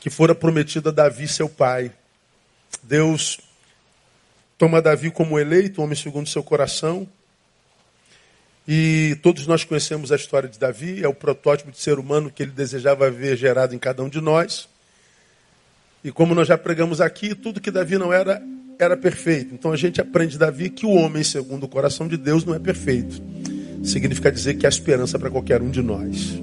[0.00, 1.92] que fora prometido a Davi, seu pai.
[2.82, 3.38] Deus
[4.62, 7.04] toma Davi como eleito, homem segundo seu coração.
[8.68, 12.44] E todos nós conhecemos a história de Davi, é o protótipo de ser humano que
[12.44, 14.68] ele desejava ver gerado em cada um de nós.
[16.04, 18.40] E como nós já pregamos aqui, tudo que Davi não era,
[18.78, 19.52] era perfeito.
[19.52, 22.60] Então a gente aprende Davi que o homem, segundo o coração de Deus, não é
[22.60, 23.20] perfeito.
[23.82, 26.34] Significa dizer que há esperança para qualquer um de nós.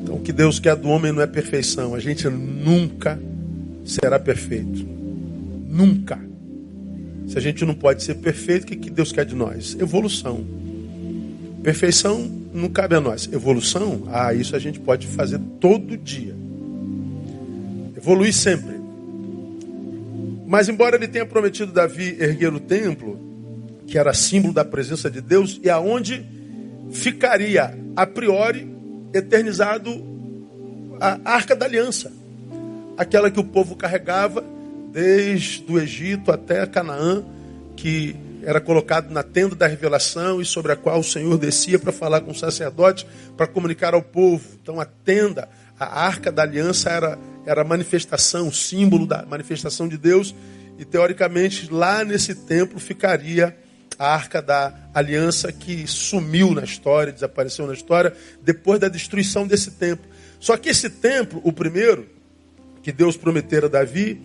[0.00, 1.92] Então o que Deus quer do homem não é perfeição.
[1.92, 3.20] A gente nunca
[3.84, 4.86] será perfeito.
[5.68, 6.29] Nunca.
[7.30, 9.76] Se a gente não pode ser perfeito, o que, que Deus quer de nós?
[9.78, 10.44] Evolução.
[11.62, 13.28] Perfeição não cabe a nós.
[13.32, 16.34] Evolução, ah, isso a gente pode fazer todo dia.
[17.96, 18.80] Evoluir sempre.
[20.44, 23.16] Mas embora ele tenha prometido Davi erguer o templo,
[23.86, 26.26] que era símbolo da presença de Deus, e aonde
[26.90, 28.68] ficaria a priori
[29.14, 30.04] eternizado
[31.00, 32.12] a arca da aliança,
[32.96, 34.44] aquela que o povo carregava
[34.90, 37.24] desde o Egito até Canaã,
[37.76, 41.92] que era colocado na tenda da revelação e sobre a qual o Senhor descia para
[41.92, 44.44] falar com o sacerdote, para comunicar ao povo.
[44.62, 49.88] Então a tenda, a arca da aliança era era a manifestação, o símbolo da manifestação
[49.88, 50.34] de Deus.
[50.78, 53.56] E teoricamente lá nesse templo ficaria
[53.98, 59.72] a arca da aliança que sumiu na história, desapareceu na história, depois da destruição desse
[59.72, 60.08] templo.
[60.38, 62.08] Só que esse templo, o primeiro,
[62.82, 64.20] que Deus prometera a Davi,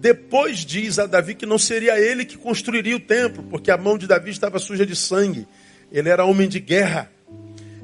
[0.00, 3.98] depois diz a Davi que não seria ele que construiria o templo, porque a mão
[3.98, 5.46] de Davi estava suja de sangue.
[5.90, 7.10] Ele era homem de guerra.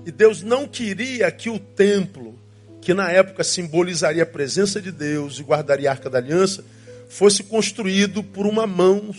[0.06, 2.38] E Deus não queria que o templo
[2.80, 6.62] que na época simbolizaria a presença de Deus e guardaria a arca da aliança,
[7.08, 9.14] fosse construído por uma mão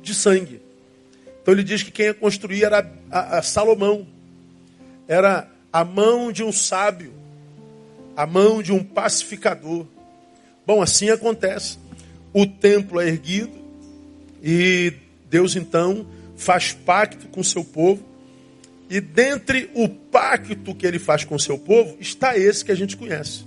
[0.00, 0.62] de sangue.
[1.42, 4.06] Então ele diz que quem ia construir era a, a Salomão,
[5.06, 7.12] era a mão de um sábio,
[8.16, 9.86] a mão de um pacificador.
[10.66, 11.81] Bom, assim acontece.
[12.32, 13.58] O templo é erguido
[14.42, 14.92] e
[15.28, 16.06] Deus então
[16.36, 18.12] faz pacto com seu povo
[18.92, 22.94] e dentre o pacto que ele faz com seu povo, está esse que a gente
[22.94, 23.46] conhece.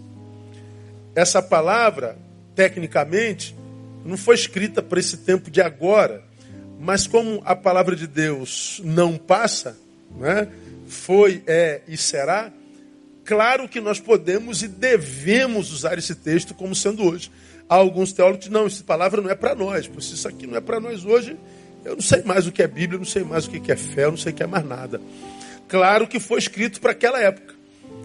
[1.14, 2.18] Essa palavra,
[2.56, 3.56] tecnicamente,
[4.04, 6.24] não foi escrita para esse tempo de agora,
[6.80, 9.78] mas como a palavra de Deus não passa,
[10.18, 10.48] né?
[10.88, 12.52] foi, é e será,
[13.24, 17.32] claro que nós podemos e devemos usar esse texto como sendo hoje.
[17.68, 20.62] Há alguns teólogos não, essa palavra não é para nós, se isso aqui não é
[20.62, 21.36] para nós hoje,
[21.84, 23.76] eu não sei mais o que é Bíblia, eu não sei mais o que é
[23.76, 25.02] fé, eu não sei o que é mais nada.
[25.68, 27.56] Claro que foi escrito para aquela época.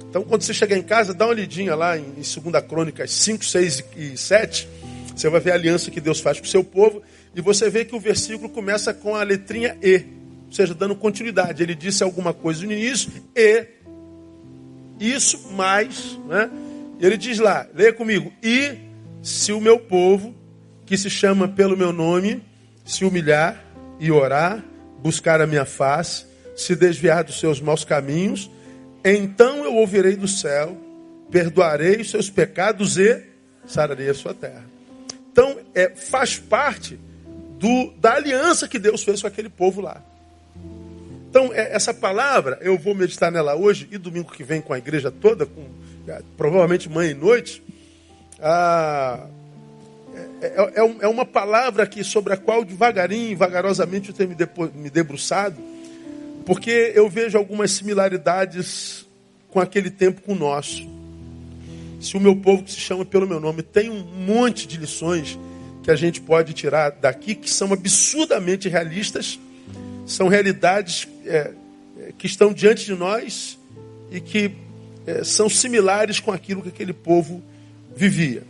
[0.09, 2.35] Então, quando você chegar em casa, dá uma lidinha lá em 2
[2.69, 4.69] Crônicas 5, 6 e 7.
[5.15, 7.01] Você vai ver a aliança que Deus faz com o seu povo.
[7.35, 10.05] E você vê que o versículo começa com a letrinha E.
[10.47, 11.63] Ou seja, dando continuidade.
[11.63, 13.67] Ele disse alguma coisa no início e
[14.99, 16.19] isso mais.
[16.27, 16.51] Né?
[16.99, 18.33] Ele diz lá, leia comigo.
[18.43, 18.90] E
[19.23, 20.35] se o meu povo,
[20.87, 22.43] que se chama pelo meu nome,
[22.85, 23.65] se humilhar
[23.99, 24.65] e orar,
[25.03, 28.51] buscar a minha face se desviar dos seus maus caminhos,
[29.03, 30.77] então eu ouvirei do céu,
[31.31, 33.23] perdoarei os seus pecados e
[33.67, 34.65] sararei a sua terra.
[35.33, 36.99] Então, é, faz parte
[37.59, 40.03] do, da aliança que Deus fez com aquele povo lá.
[41.31, 44.79] Então, é, essa palavra, eu vou meditar nela hoje e domingo que vem com a
[44.79, 45.65] igreja toda, com
[46.09, 47.63] é, provavelmente manhã e noite.
[48.43, 49.27] Ah,
[50.41, 54.37] é, é, é, é uma palavra que, sobre a qual devagarinho, vagarosamente eu tenho
[54.75, 55.71] me debruçado
[56.45, 59.07] porque eu vejo algumas similaridades
[59.51, 60.85] com aquele tempo com o nosso.
[62.01, 65.39] Se o meu povo que se chama pelo meu nome tem um monte de lições
[65.83, 69.39] que a gente pode tirar daqui que são absurdamente realistas,
[70.07, 71.53] são realidades é
[72.19, 73.57] que estão diante de nós
[74.11, 74.51] e que
[75.07, 77.41] é, são similares com aquilo que aquele povo
[77.95, 78.43] vivia.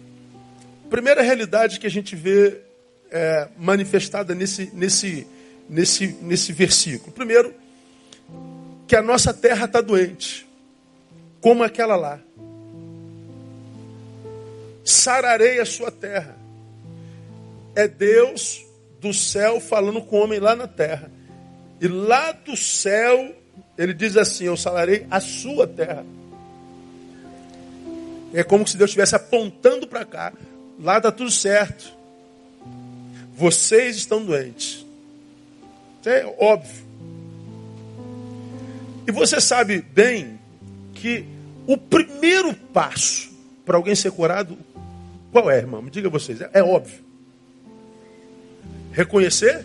[0.89, 2.61] Primeira realidade que a gente vê
[3.11, 5.27] é, manifestada nesse, nesse,
[5.69, 7.13] nesse, nesse versículo.
[7.13, 7.55] Primeiro,
[8.87, 10.47] que a nossa terra está doente,
[11.41, 12.21] como aquela lá.
[14.85, 16.37] Sararei a sua terra.
[17.75, 18.65] É Deus
[19.01, 21.11] do céu falando com o homem lá na terra.
[21.81, 23.35] E lá do céu,
[23.79, 26.05] ele diz assim: Eu sararei a sua terra.
[28.33, 30.33] É como se Deus estivesse apontando para cá.
[30.79, 31.93] Lá está tudo certo.
[33.35, 34.85] Vocês estão doentes.
[36.01, 36.85] Isso é óbvio.
[39.07, 40.39] E você sabe bem
[40.95, 41.25] que
[41.67, 43.31] o primeiro passo
[43.65, 44.57] para alguém ser curado,
[45.33, 45.83] qual é, irmão?
[45.83, 46.99] Me diga vocês, é, é óbvio.
[48.93, 49.65] Reconhecer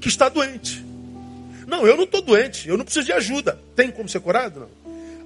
[0.00, 0.84] que está doente.
[1.66, 3.60] Não, eu não estou doente, eu não preciso de ajuda.
[3.74, 4.60] Tem como ser curado?
[4.60, 4.68] Não.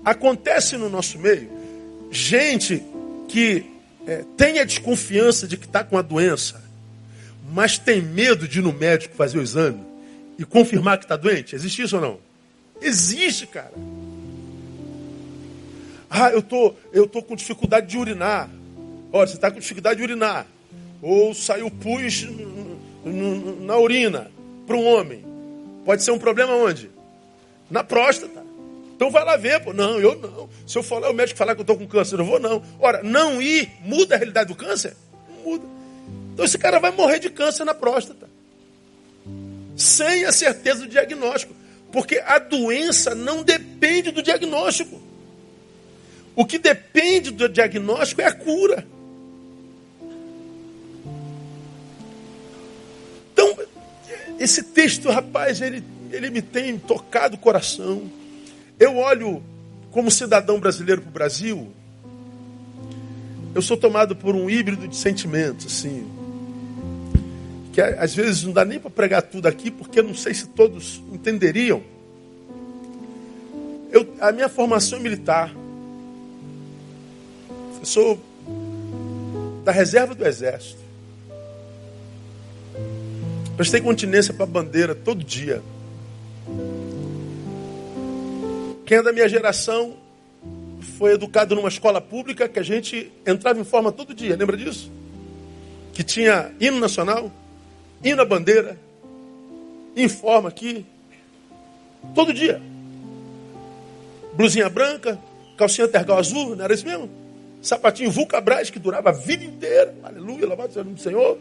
[0.04, 1.59] Acontece no nosso meio
[2.10, 2.82] gente
[3.28, 3.64] que
[4.06, 6.62] é, tem a desconfiança de que está com a doença,
[7.52, 9.80] mas tem medo de ir no médico fazer o exame
[10.38, 11.54] e confirmar que está doente.
[11.54, 12.18] Existe isso ou não?
[12.80, 13.72] Existe, cara.
[16.08, 18.50] Ah, eu tô, eu tô com dificuldade de urinar.
[19.12, 20.46] Olha, você está com dificuldade de urinar.
[21.02, 22.26] Ou saiu pus
[23.60, 24.30] na urina
[24.66, 25.24] para um homem.
[25.84, 26.90] Pode ser um problema onde?
[27.70, 28.39] Na próstata.
[29.00, 29.72] Então vai lá ver, pô.
[29.72, 30.46] Não, eu não.
[30.66, 32.62] Se eu falar, o médico falar que eu estou com câncer, eu vou não.
[32.78, 34.94] Ora, não ir muda a realidade do câncer?
[35.26, 35.64] Não muda.
[36.34, 38.28] Então esse cara vai morrer de câncer na próstata.
[39.74, 41.54] Sem a certeza do diagnóstico.
[41.90, 45.00] Porque a doença não depende do diagnóstico.
[46.36, 48.86] O que depende do diagnóstico é a cura.
[53.32, 53.56] Então,
[54.38, 55.82] esse texto, rapaz, ele,
[56.12, 58.19] ele me tem tocado o coração.
[58.80, 59.42] Eu olho
[59.90, 61.70] como cidadão brasileiro para o Brasil,
[63.54, 66.06] eu sou tomado por um híbrido de sentimentos, assim.
[67.72, 71.02] Que às vezes não dá nem para pregar tudo aqui, porque não sei se todos
[71.12, 71.82] entenderiam.
[73.92, 75.52] Eu, a minha formação é militar.
[77.78, 78.18] Eu sou
[79.64, 80.80] da reserva do exército.
[83.56, 85.60] Prestei continência para a bandeira todo dia.
[88.90, 89.94] Quem é da minha geração
[90.98, 94.90] foi educado numa escola pública que a gente entrava em forma todo dia, lembra disso?
[95.92, 97.30] Que tinha hino nacional,
[98.02, 98.76] hino à bandeira,
[99.96, 100.84] informa aqui,
[102.16, 102.60] todo dia.
[104.32, 105.20] Blusinha branca,
[105.56, 107.08] calcinha tergal azul, não era isso mesmo?
[107.62, 109.94] Sapatinho Vulcabras que durava a vida inteira.
[110.02, 111.38] Aleluia, louvado seja o nome do Senhor.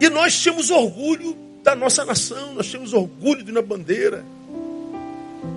[0.00, 4.22] E nós tínhamos orgulho da nossa nação, nós tínhamos orgulho de uma bandeira.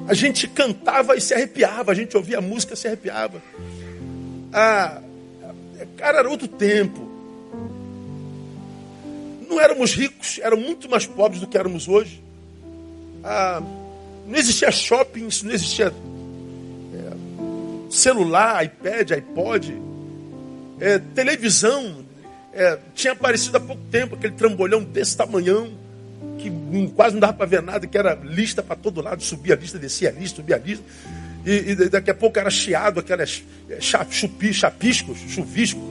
[0.07, 3.43] A gente cantava e se arrepiava, a gente ouvia a música e se arrepiava.
[4.53, 5.01] Ah,
[5.97, 7.05] cara, era outro tempo.
[9.49, 12.23] Não éramos ricos, éramos muito mais pobres do que éramos hoje.
[13.21, 13.61] Ah,
[14.25, 15.87] não existia shopping, não existia
[16.93, 19.77] é, celular, iPad, iPod,
[20.79, 22.05] é, televisão.
[22.53, 25.85] É, tinha aparecido há pouco tempo aquele trambolhão desse tamanhão
[26.37, 26.51] que
[26.95, 29.77] quase não dava para ver nada, que era lista para todo lado, subia a lista,
[29.77, 30.83] descia a lista, subia a lista.
[31.45, 35.81] E, e daqui a pouco era chiado, aquelas é, chupi, chapiscos, chuvisco,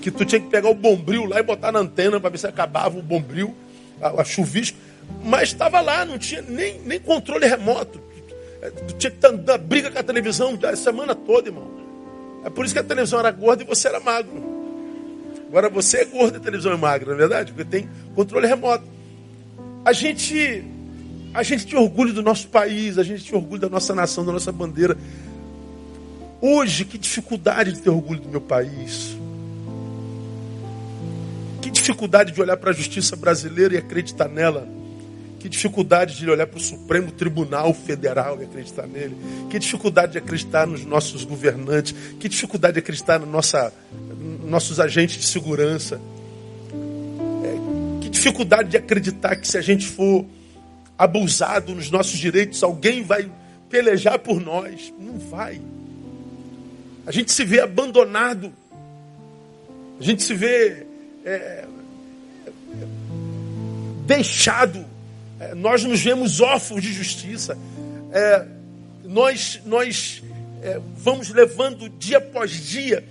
[0.00, 2.46] que tu tinha que pegar o bombril lá e botar na antena para ver se
[2.46, 3.54] acabava o bombril,
[4.00, 4.78] a, a chuvisco.
[5.24, 8.00] Mas estava lá, não tinha nem, nem controle remoto.
[8.62, 11.70] É, tu tinha que andar briga com a televisão a semana toda, irmão.
[12.44, 14.55] É por isso que a televisão era gorda e você era magro.
[15.48, 17.52] Agora você é gordo e televisão é magra, não é verdade?
[17.52, 18.84] Porque tem controle remoto.
[19.84, 20.64] A gente,
[21.32, 24.32] a gente tinha orgulho do nosso país, a gente tinha orgulho da nossa nação, da
[24.32, 24.96] nossa bandeira.
[26.40, 29.16] Hoje, que dificuldade de ter orgulho do meu país.
[31.62, 34.68] Que dificuldade de olhar para a justiça brasileira e acreditar nela.
[35.46, 39.16] Que dificuldade de olhar para o Supremo Tribunal Federal e acreditar nele.
[39.48, 41.94] Que dificuldade de acreditar nos nossos governantes.
[42.18, 43.72] Que dificuldade de acreditar na nossa
[44.44, 46.00] nossos agentes de segurança.
[47.44, 50.26] É, que dificuldade de acreditar que se a gente for
[50.98, 53.30] abusado nos nossos direitos, alguém vai
[53.70, 54.92] pelejar por nós.
[54.98, 55.60] Não vai.
[57.06, 58.52] A gente se vê abandonado.
[60.00, 60.84] A gente se vê
[61.24, 61.64] é,
[64.08, 64.95] deixado.
[65.38, 67.56] É, nós nos vemos órfãos de justiça.
[68.12, 68.46] É,
[69.04, 70.22] nós nós
[70.62, 73.04] é, vamos levando dia após dia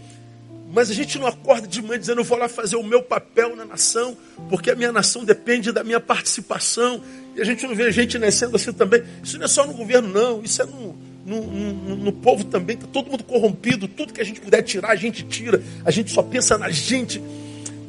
[0.76, 3.56] mas a gente não acorda de manhã dizendo, eu vou lá fazer o meu papel
[3.56, 4.18] na nação,
[4.50, 7.02] porque a minha nação depende da minha participação.
[7.34, 9.02] E a gente não vê gente nascendo assim também.
[9.24, 10.44] Isso não é só no governo, não.
[10.44, 10.94] Isso é no,
[11.26, 12.76] no, no, no povo também.
[12.76, 13.88] Está todo mundo corrompido.
[13.88, 15.64] Tudo que a gente puder tirar, a gente tira.
[15.86, 17.24] A gente só pensa na gente.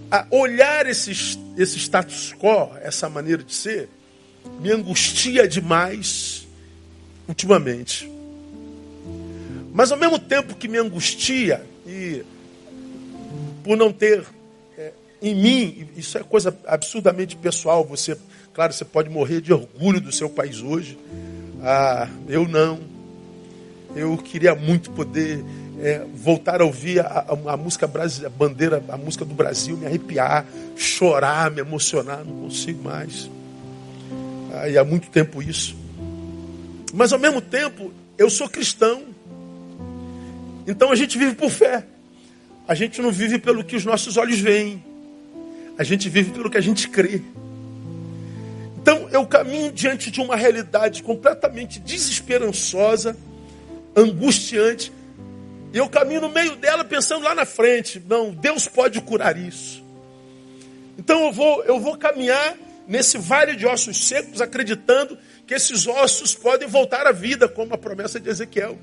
[0.09, 1.11] A olhar esse,
[1.57, 3.89] esse status quo, essa maneira de ser,
[4.61, 6.47] me angustia demais
[7.29, 8.11] ultimamente.
[9.73, 12.25] Mas ao mesmo tempo que me angustia e
[13.63, 14.25] por não ter
[14.79, 17.85] é, em mim, isso é coisa absurdamente pessoal.
[17.85, 18.17] Você,
[18.55, 20.99] claro, você pode morrer de orgulho do seu país hoje.
[21.63, 22.79] Ah, eu não.
[23.95, 25.45] Eu queria muito poder
[25.81, 29.77] é, voltar a ouvir a, a, a música brasileira, a bandeira, a música do Brasil,
[29.77, 33.29] me arrepiar, chorar, me emocionar, não consigo mais.
[34.59, 35.77] Ah, e há muito tempo isso.
[36.95, 39.03] Mas ao mesmo tempo, eu sou cristão.
[40.67, 41.85] Então a gente vive por fé.
[42.67, 44.83] A gente não vive pelo que os nossos olhos veem.
[45.77, 47.21] A gente vive pelo que a gente crê.
[48.81, 53.15] Então eu caminho diante de uma realidade completamente desesperançosa,
[53.95, 54.91] angustiante,
[55.71, 59.85] e eu caminho no meio dela pensando lá na frente, não, Deus pode curar isso.
[60.97, 66.35] Então eu vou, eu vou caminhar nesse vale de ossos secos, acreditando que esses ossos
[66.35, 68.79] podem voltar à vida, como a promessa de Ezequiel.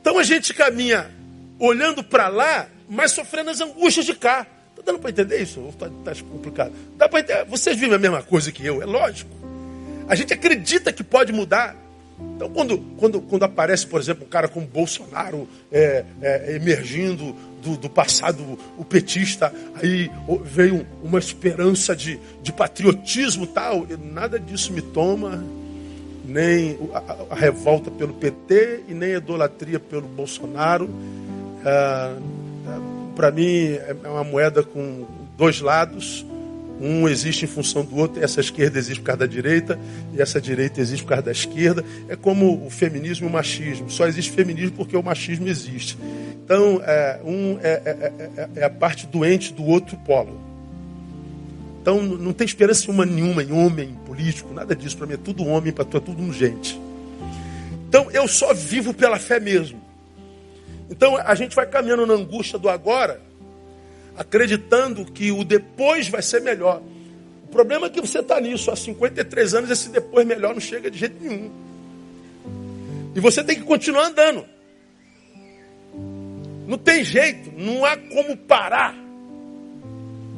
[0.00, 1.10] Então a gente caminha
[1.58, 4.46] olhando para lá, mas sofrendo as angústias de cá.
[4.70, 5.68] Está dando para entender isso?
[5.68, 6.72] Está tá complicado.
[6.96, 7.44] Dá para entender?
[7.44, 9.30] Vocês vivem a mesma coisa que eu, é lógico.
[10.08, 11.76] A gente acredita que pode mudar.
[12.36, 17.76] Então, quando, quando, quando aparece, por exemplo, um cara como Bolsonaro é, é, emergindo do,
[17.76, 20.10] do, passado, o petista, aí
[20.44, 25.44] veio uma esperança de, de patriotismo tal, nada disso me toma,
[26.24, 30.88] nem a, a revolta pelo PT e nem a idolatria pelo Bolsonaro.
[31.64, 32.16] Ah,
[32.66, 32.80] ah,
[33.16, 36.24] Para mim, é uma moeda com dois lados
[36.80, 39.78] um existe em função do outro, essa esquerda existe por causa da direita,
[40.14, 41.84] e essa direita existe por causa da esquerda.
[42.08, 43.90] É como o feminismo e o machismo.
[43.90, 45.98] Só existe feminismo porque o machismo existe.
[46.42, 50.40] Então, é, um é, é, é, é a parte doente do outro polo.
[51.82, 54.96] Então, não tem esperança uma nenhuma em homem, em político, nada disso.
[54.96, 56.80] Para mim é tudo homem, para tu é tudo gente.
[57.88, 59.80] Então, eu só vivo pela fé mesmo.
[60.90, 63.29] Então, a gente vai caminhando na angústia do agora
[64.16, 66.82] acreditando que o depois vai ser melhor.
[67.44, 70.90] O problema é que você está nisso há 53 anos, esse depois melhor não chega
[70.90, 71.50] de jeito nenhum.
[73.14, 74.44] E você tem que continuar andando.
[76.66, 78.94] Não tem jeito, não há como parar.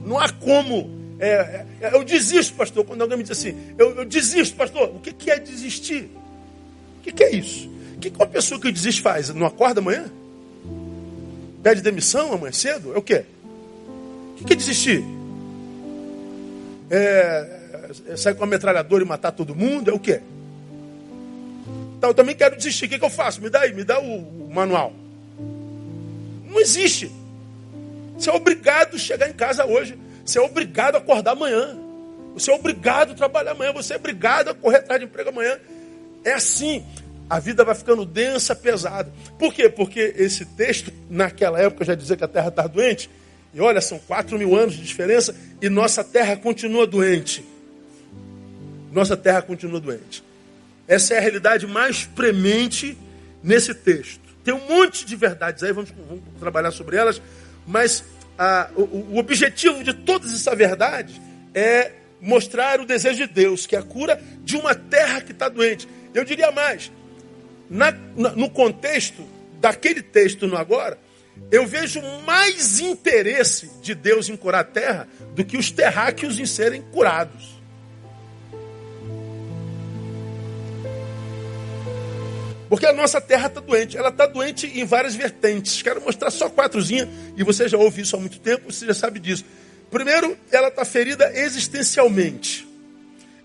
[0.05, 0.91] Não há como.
[1.19, 2.85] É, é, eu desisto, pastor.
[2.85, 4.89] Quando alguém me diz assim, eu, eu desisto, pastor.
[4.97, 6.11] O que, que é desistir?
[6.99, 7.69] O que, que é isso?
[7.97, 9.29] O que, que uma pessoa que desiste faz?
[9.29, 10.11] Não acorda amanhã?
[11.63, 12.95] Pede demissão amanhã cedo?
[12.95, 13.27] É o quê?
[14.47, 15.05] Que é desistir?
[16.91, 17.61] É,
[18.09, 19.91] é sair com a metralhadora e matar todo mundo?
[19.91, 20.21] É o quê?
[21.97, 22.87] Então, eu também quero desistir.
[22.87, 23.41] O que, que eu faço?
[23.41, 24.93] Me dá aí, me dá o, o manual.
[26.51, 27.11] Não existe.
[28.19, 29.97] Você é obrigado a chegar em casa hoje.
[30.25, 31.79] Você é obrigado a acordar amanhã.
[32.35, 33.73] Você é obrigado a trabalhar amanhã.
[33.73, 35.59] Você é obrigado a correr atrás de emprego amanhã.
[36.25, 36.85] É assim.
[37.31, 39.11] A vida vai ficando densa, pesada.
[39.39, 39.69] Por quê?
[39.69, 43.09] Porque esse texto, naquela época, já dizia que a terra está doente.
[43.55, 47.45] E olha, são quatro mil anos de diferença e nossa terra continua doente.
[48.91, 50.23] Nossa terra continua doente.
[50.89, 52.97] Essa é a realidade mais premente
[53.43, 54.21] nesse texto.
[54.45, 57.21] Tem um monte de verdades aí, vamos, vamos trabalhar sobre elas,
[57.67, 58.05] mas
[58.39, 61.21] a, o, o objetivo de todas essas verdades
[61.55, 65.49] é mostrar o desejo de Deus, que é a cura de uma terra que está
[65.49, 65.89] doente.
[66.15, 66.91] Eu diria mais,
[67.69, 69.23] na, na, no contexto
[69.61, 70.99] daquele texto no agora,
[71.51, 76.47] eu vejo mais interesse de Deus em curar a terra do que os terráqueos em
[76.47, 77.63] serem curados.
[82.73, 83.99] Porque a nossa terra está doente.
[83.99, 85.83] Ela está doente em várias vertentes.
[85.83, 89.21] Quero mostrar só quatrozinha, e você já ouve isso há muito tempo, você já sabe
[89.21, 89.45] disso.
[89.91, 92.67] Primeiro, ela está ferida existencialmente.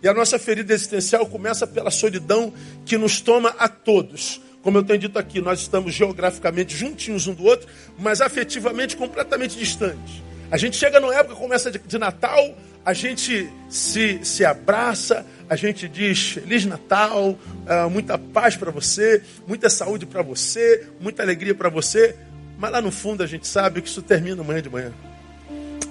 [0.01, 2.53] E a nossa ferida existencial começa pela solidão
[2.85, 4.39] que nos toma a todos.
[4.61, 9.57] Como eu tenho dito aqui, nós estamos geograficamente juntinhos um do outro, mas afetivamente completamente
[9.57, 10.21] distantes.
[10.49, 15.25] A gente chega numa época como essa de, de Natal, a gente se, se abraça,
[15.49, 21.21] a gente diz Feliz Natal, uh, muita paz para você, muita saúde para você, muita
[21.21, 22.15] alegria para você,
[22.57, 24.93] mas lá no fundo a gente sabe que isso termina amanhã de manhã.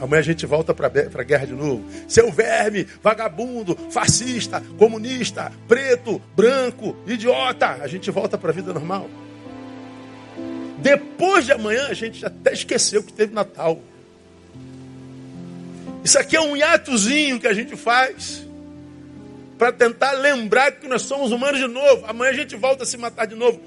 [0.01, 1.85] Amanhã a gente volta para a guerra de novo.
[2.07, 7.79] Seu verme, vagabundo, fascista, comunista, preto, branco, idiota.
[7.83, 9.09] A gente volta para a vida normal.
[10.79, 13.81] Depois de amanhã a gente até esqueceu que teve Natal.
[16.05, 18.47] Isso aqui é um hiatozinho que a gente faz
[19.59, 22.05] para tentar lembrar que nós somos humanos de novo.
[22.07, 23.61] Amanhã a gente volta a se matar de novo.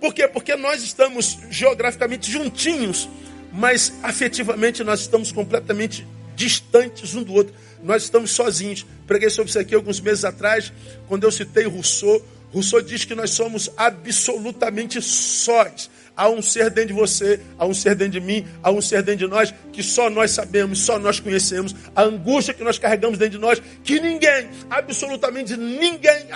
[0.00, 0.26] Por quê?
[0.26, 3.08] Porque nós estamos geograficamente juntinhos
[3.54, 7.54] mas afetivamente nós estamos completamente distantes um do outro.
[7.84, 8.84] Nós estamos sozinhos.
[9.06, 10.72] Preguei sobre isso aqui alguns meses atrás,
[11.06, 12.20] quando eu citei Rousseau.
[12.52, 15.88] Rousseau diz que nós somos absolutamente sós.
[16.16, 19.02] Há um ser dentro de você, há um ser dentro de mim, há um ser
[19.02, 21.76] dentro de nós que só nós sabemos, só nós conhecemos.
[21.94, 26.26] A angústia que nós carregamos dentro de nós, que ninguém, absolutamente ninguém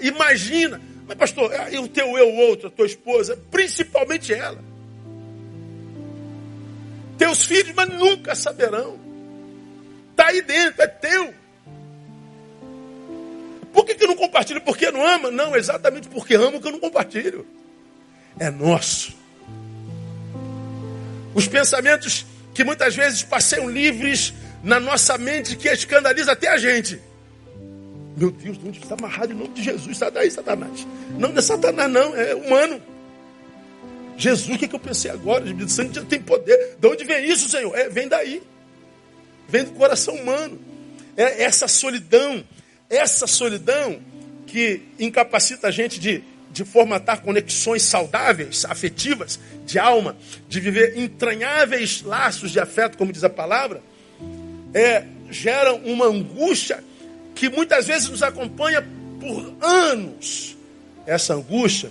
[0.00, 0.80] imagina.
[1.06, 4.71] Mas, pastor, e o teu eu, outro, a tua esposa, principalmente ela.
[7.22, 8.98] Teus filhos, mas nunca saberão.
[10.10, 11.32] Está aí dentro, é teu.
[13.72, 14.60] Por que, que não compartilha?
[14.60, 15.30] Porque não ama?
[15.30, 17.46] Não, exatamente porque amo que eu não compartilho.
[18.40, 19.14] É nosso.
[21.32, 27.00] Os pensamentos que muitas vezes passeiam livres na nossa mente que escandaliza até a gente.
[28.16, 29.96] Meu Deus, de onde está amarrado em nome de Jesus?
[29.96, 30.84] Sai daí, Satanás.
[31.16, 32.82] Não, não é Satanás, não, é humano.
[34.22, 35.42] Jesus, o que, é que eu pensei agora?
[35.42, 36.76] O Espírito Santo tem poder.
[36.78, 37.76] De onde vem isso, Senhor?
[37.76, 38.40] É, vem daí.
[39.48, 40.60] Vem do coração humano.
[41.16, 42.44] É essa solidão,
[42.88, 44.00] essa solidão
[44.46, 50.16] que incapacita a gente de, de formatar conexões saudáveis, afetivas, de alma,
[50.48, 53.82] de viver entranháveis laços de afeto, como diz a palavra,
[54.72, 55.04] é,
[55.84, 56.82] uma angústia
[57.34, 58.86] que muitas vezes nos acompanha
[59.18, 60.56] por anos.
[61.04, 61.90] Essa angústia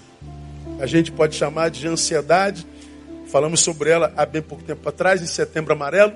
[0.82, 2.66] a gente pode chamar de ansiedade.
[3.28, 6.14] Falamos sobre ela há bem pouco tempo atrás, em setembro amarelo.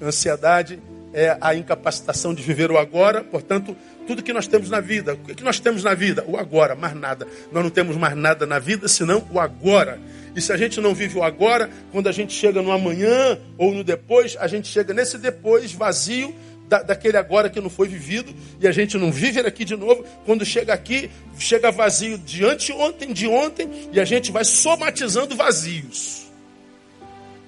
[0.00, 0.80] Ansiedade
[1.12, 3.76] é a incapacitação de viver o agora, portanto,
[4.06, 5.14] tudo que nós temos na vida.
[5.14, 6.24] O que nós temos na vida?
[6.28, 7.26] O agora, mais nada.
[7.50, 9.98] Nós não temos mais nada na vida senão o agora.
[10.36, 13.74] E se a gente não vive o agora, quando a gente chega no amanhã ou
[13.74, 16.32] no depois, a gente chega nesse depois vazio
[16.68, 20.04] da, daquele agora que não foi vivido e a gente não vive aqui de novo.
[20.24, 26.24] Quando chega aqui, chega vazio de anteontem, de ontem e a gente vai somatizando vazios.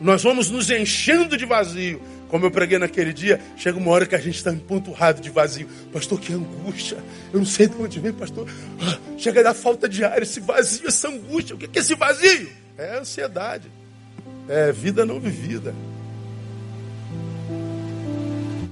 [0.01, 2.01] Nós vamos nos enchendo de vazio.
[2.29, 5.69] Como eu preguei naquele dia, chega uma hora que a gente está empanturrado de vazio.
[5.93, 6.99] Pastor, que angústia.
[7.33, 8.49] Eu não sei de onde vem, pastor.
[8.81, 11.55] Ah, chega da falta de ar, esse vazio, essa angústia.
[11.55, 12.49] O que é esse vazio?
[12.77, 13.71] É ansiedade.
[14.49, 15.75] É vida não vivida.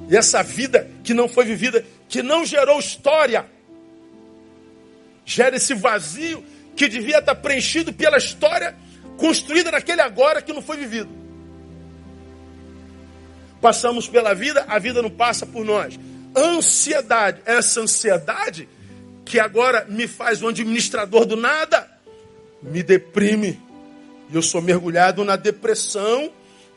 [0.09, 3.47] E essa vida que não foi vivida, que não gerou história,
[5.25, 6.45] gera esse vazio
[6.77, 8.77] que devia estar preenchido pela história
[9.17, 11.09] construída naquele agora que não foi vivido.
[13.61, 15.99] Passamos pela vida, a vida não passa por nós.
[16.37, 18.69] Ansiedade, essa ansiedade
[19.25, 21.89] que agora me faz um administrador do nada,
[22.63, 23.59] me deprime.
[24.31, 26.31] E eu sou mergulhado na depressão,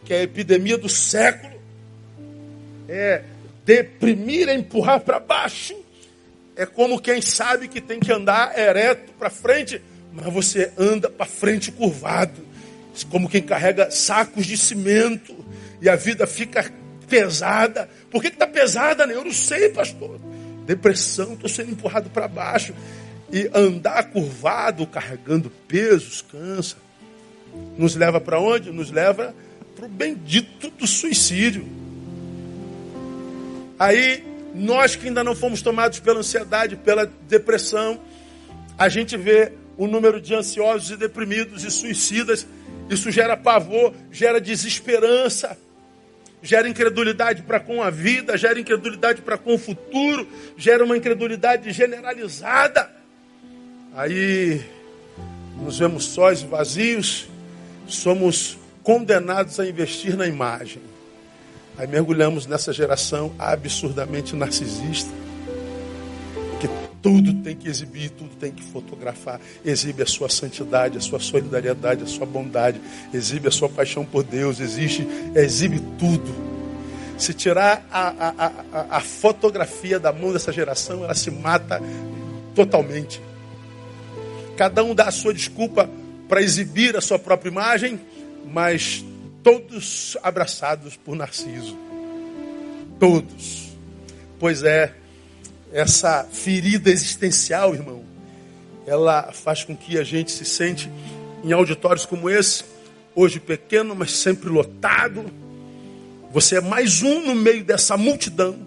[0.06, 1.57] que é a epidemia do século.
[2.88, 3.24] É
[3.66, 5.76] deprimir, é empurrar para baixo.
[6.56, 9.82] É como quem sabe que tem que andar ereto para frente,
[10.14, 12.48] mas você anda para frente curvado.
[13.12, 15.36] Como quem carrega sacos de cimento
[15.82, 16.72] e a vida fica
[17.08, 17.90] pesada.
[18.10, 19.06] Por que está pesada?
[19.06, 19.16] Né?
[19.16, 20.20] Eu não sei, pastor.
[20.66, 22.74] Depressão, estou sendo empurrado para baixo.
[23.32, 26.78] E andar curvado, carregando pesos, cansa.
[27.78, 28.72] Nos leva para onde?
[28.72, 29.36] Nos leva
[29.76, 31.68] para o bendito do suicídio.
[33.80, 38.00] Aí, nós que ainda não fomos tomados pela ansiedade, pela depressão,
[38.78, 42.48] a gente vê o número de ansiosos e deprimidos e suicidas
[42.90, 45.58] isso gera pavor, gera desesperança,
[46.42, 51.72] gera incredulidade para com a vida, gera incredulidade para com o futuro, gera uma incredulidade
[51.72, 52.90] generalizada.
[53.94, 54.62] Aí
[55.58, 57.28] nos vemos sós e vazios,
[57.88, 60.82] somos condenados a investir na imagem.
[61.78, 65.12] Aí mergulhamos nessa geração absurdamente narcisista
[67.02, 69.40] tudo tem que exibir, tudo tem que fotografar.
[69.64, 72.82] Exibe a sua santidade, a sua solidariedade, a sua bondade.
[73.14, 74.60] Exibe a sua paixão por Deus.
[74.60, 76.36] Existe, exibe tudo.
[77.18, 81.82] Se tirar a, a, a, a fotografia da mão dessa geração, ela se mata
[82.54, 83.22] totalmente.
[84.58, 85.90] Cada um dá a sua desculpa
[86.28, 88.02] para exibir a sua própria imagem,
[88.52, 89.06] mas
[89.48, 91.78] todos abraçados por Narciso.
[93.00, 93.70] Todos.
[94.38, 94.94] Pois é,
[95.72, 98.04] essa ferida existencial, irmão,
[98.86, 100.92] ela faz com que a gente se sente
[101.46, 102.66] em auditórios como esse,
[103.16, 105.32] hoje pequeno, mas sempre lotado.
[106.34, 108.60] Você é mais um no meio dessa multidão,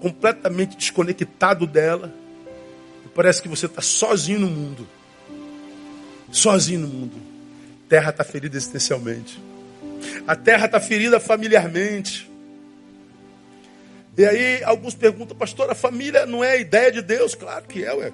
[0.00, 2.12] completamente desconectado dela.
[3.06, 4.84] E parece que você está sozinho no mundo.
[6.32, 7.14] Sozinho no mundo.
[7.88, 9.51] Terra está ferida existencialmente.
[10.26, 12.30] A terra está ferida familiarmente.
[14.16, 17.34] E aí alguns perguntam, pastor, a família não é a ideia de Deus?
[17.34, 18.12] Claro que é, ué.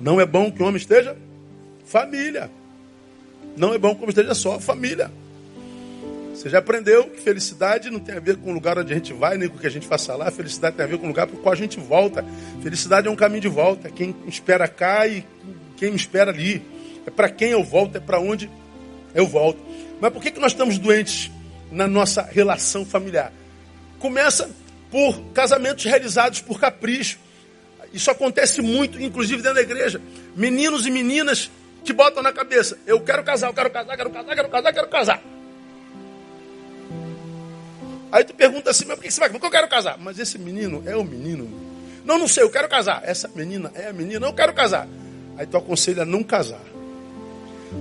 [0.00, 1.16] Não é bom que o homem esteja
[1.84, 2.50] família.
[3.56, 5.10] Não é bom que o homem esteja só família.
[6.34, 9.12] Você já aprendeu que felicidade não tem a ver com o lugar onde a gente
[9.12, 10.30] vai, nem com o que a gente faça lá.
[10.30, 12.24] Felicidade tem a ver com o lugar para o qual a gente volta.
[12.62, 13.90] Felicidade é um caminho de volta.
[13.90, 15.24] Quem espera cá e
[15.76, 16.62] quem me espera ali.
[17.04, 18.48] É para quem eu volto, é para onde
[19.18, 19.60] eu volto.
[20.00, 21.30] Mas por que, que nós estamos doentes
[21.70, 23.32] na nossa relação familiar.
[23.98, 24.50] Começa
[24.90, 27.18] por casamentos realizados por capricho.
[27.92, 30.00] isso acontece muito, inclusive dentro da igreja.
[30.34, 31.50] Meninos e meninas
[31.84, 34.88] que botam na cabeça: eu quero casar, eu quero casar, quero casar, quero casar, quero
[34.88, 35.22] casar.
[38.10, 39.28] Aí tu pergunta assim, mas por que você vai?
[39.28, 39.98] Porque eu quero casar.
[39.98, 41.46] Mas esse menino é o menino.
[42.04, 43.02] Não, não sei, eu quero casar.
[43.04, 44.88] Essa menina é a menina, eu quero casar.
[45.36, 46.60] Aí tu aconselha a não casar.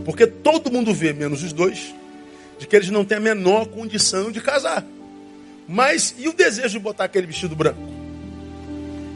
[0.06, 1.94] Porque todo mundo vê, menos os dois,
[2.60, 4.84] de que eles não têm a menor condição de casar.
[5.68, 7.82] Mas e o desejo de botar aquele vestido branco?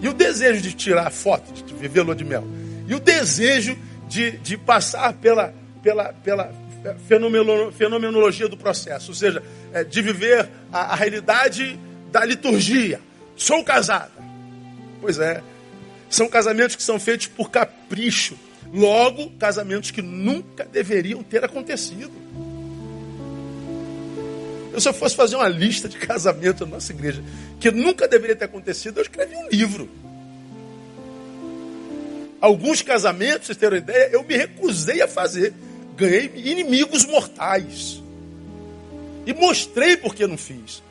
[0.01, 2.43] E o desejo de tirar foto, de viver lua de mel?
[2.87, 6.51] E o desejo de, de passar pela, pela, pela
[7.77, 9.11] fenomenologia do processo?
[9.11, 11.79] Ou seja, é, de viver a, a realidade
[12.11, 12.99] da liturgia.
[13.37, 14.11] Sou casada.
[14.99, 15.41] Pois é.
[16.09, 18.35] São casamentos que são feitos por capricho.
[18.73, 22.11] Logo, casamentos que nunca deveriam ter acontecido.
[24.73, 27.21] Eu, se eu fosse fazer uma lista de casamentos na nossa igreja
[27.59, 29.89] que nunca deveria ter acontecido, eu escrevi um livro.
[32.39, 35.53] Alguns casamentos, vocês terem ideia, eu me recusei a fazer.
[35.95, 38.01] Ganhei inimigos mortais.
[39.25, 40.81] E mostrei porque não fiz.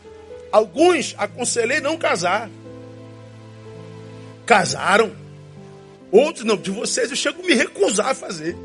[0.52, 2.48] Alguns aconselhei não casar.
[4.46, 5.10] Casaram.
[6.10, 8.56] Outros não, de vocês eu chego a me recusar a fazer.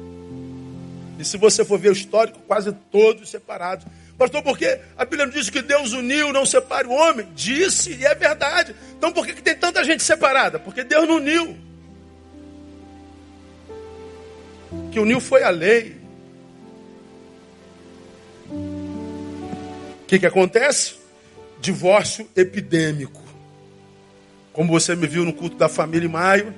[1.19, 3.85] E se você for ver o histórico, quase todos separados.
[4.17, 7.27] Pastor, porque a Bíblia diz que Deus uniu, não separe o homem?
[7.35, 8.75] Disse, e é verdade.
[8.97, 10.57] Então por que, que tem tanta gente separada?
[10.57, 11.57] Porque Deus não uniu.
[14.91, 15.97] Que uniu foi a lei.
[18.49, 20.95] O que, que acontece?
[21.59, 23.21] Divórcio epidêmico.
[24.53, 26.53] Como você me viu no culto da família em maio,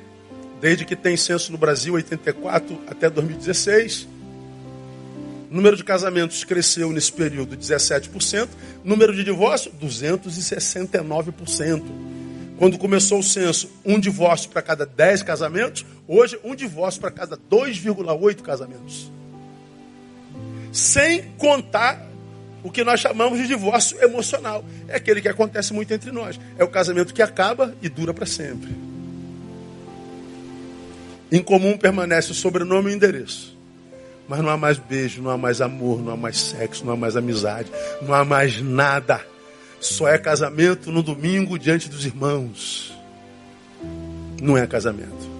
[0.59, 4.07] desde que tem censo no Brasil, 84 até 2016,
[5.49, 8.49] o número de casamentos cresceu nesse período 17%,
[8.83, 11.83] número de divórcio 269%.
[12.57, 17.37] Quando começou o censo, um divórcio para cada 10 casamentos, hoje um divórcio para cada
[17.37, 19.11] 2,8 casamentos.
[20.71, 22.05] Sem contar
[22.63, 24.65] o que nós chamamos de divórcio emocional.
[24.87, 26.39] É aquele que acontece muito entre nós.
[26.57, 28.86] É o casamento que acaba e dura para sempre.
[31.31, 33.57] Em comum permanece o sobrenome e o endereço.
[34.27, 36.97] Mas não há mais beijo, não há mais amor, não há mais sexo, não há
[36.97, 39.25] mais amizade, não há mais nada.
[39.79, 42.93] Só é casamento no domingo diante dos irmãos.
[44.41, 45.37] Não é casamento.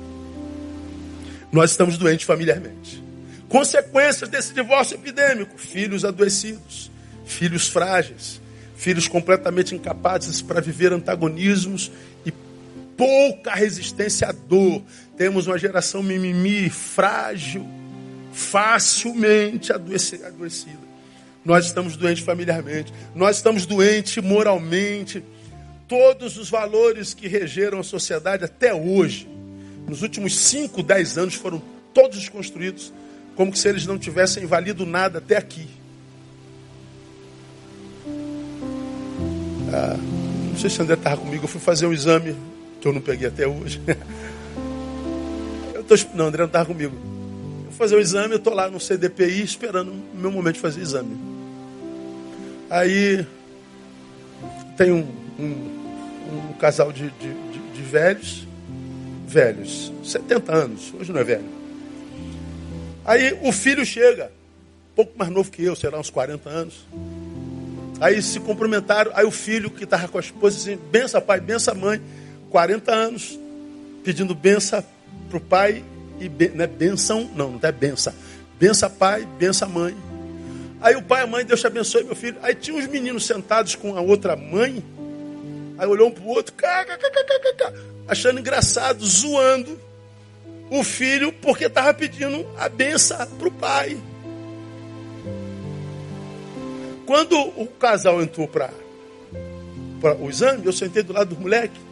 [1.51, 3.03] Nós estamos doentes familiarmente.
[3.49, 6.91] Consequências desse divórcio epidêmico: filhos adoecidos,
[7.25, 8.41] filhos frágeis,
[8.75, 11.91] filhos completamente incapazes para viver antagonismos
[12.25, 12.31] e
[12.97, 14.81] pouca resistência à dor.
[15.15, 17.65] Temos uma geração mimimi, frágil,
[18.33, 20.33] facilmente adoecida.
[21.45, 25.23] Nós estamos doentes familiarmente, nós estamos doentes moralmente.
[25.87, 29.29] Todos os valores que regeram a sociedade até hoje,
[29.87, 31.61] nos últimos 5, 10 anos, foram
[31.93, 32.91] todos desconstruídos,
[33.35, 35.65] como se eles não tivessem valido nada até aqui.
[39.71, 39.97] Ah,
[40.49, 42.35] não sei se André estava comigo, eu fui fazer um exame
[42.79, 43.81] que eu não peguei até hoje.
[45.73, 46.95] eu tô, não, André não estava comigo.
[47.65, 50.61] Eu fui fazer o exame, eu estou lá no CDPI esperando o meu momento de
[50.61, 51.17] fazer o exame.
[52.69, 53.25] Aí
[54.75, 55.07] tem um,
[55.39, 58.47] um, um casal de, de, de, de velhos,
[59.25, 61.45] velhos, 70 anos, hoje não é velho.
[63.05, 64.31] Aí o filho chega,
[64.95, 66.85] pouco mais novo que eu, sei lá, uns 40 anos.
[67.99, 71.73] Aí se cumprimentaram, aí o filho que estava com a esposa assim, benção pai, benção
[71.73, 72.01] mãe,
[72.49, 73.39] 40 anos,
[74.03, 74.83] pedindo benção
[75.29, 75.83] para o pai
[76.19, 78.13] e ben, não é benção, não, não é benção.
[78.59, 79.95] Benção pai, benção mãe.
[80.79, 82.37] Aí o pai e a mãe, Deus te abençoe, meu filho.
[82.41, 84.83] Aí tinha uns meninos sentados com a outra mãe.
[85.77, 86.53] Aí olhou um para o outro,
[88.07, 89.79] achando engraçado, zoando
[90.69, 93.97] o filho, porque estava pedindo a benção para o pai.
[97.05, 98.71] Quando o casal entrou para
[100.19, 101.86] o exame, eu sentei do lado do moleque.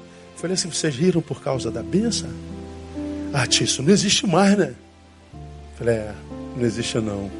[0.45, 2.29] Falei assim: vocês riram por causa da benção?
[3.33, 4.75] Ah, tia, isso não existe mais, né?
[5.75, 6.13] Falei: é,
[6.55, 7.31] não existe não.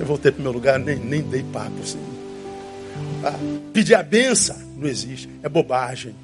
[0.00, 2.00] Eu voltei para o meu lugar, nem, nem dei papo assim.
[3.24, 3.38] Ah,
[3.72, 6.16] pedir a benção não existe, é bobagem.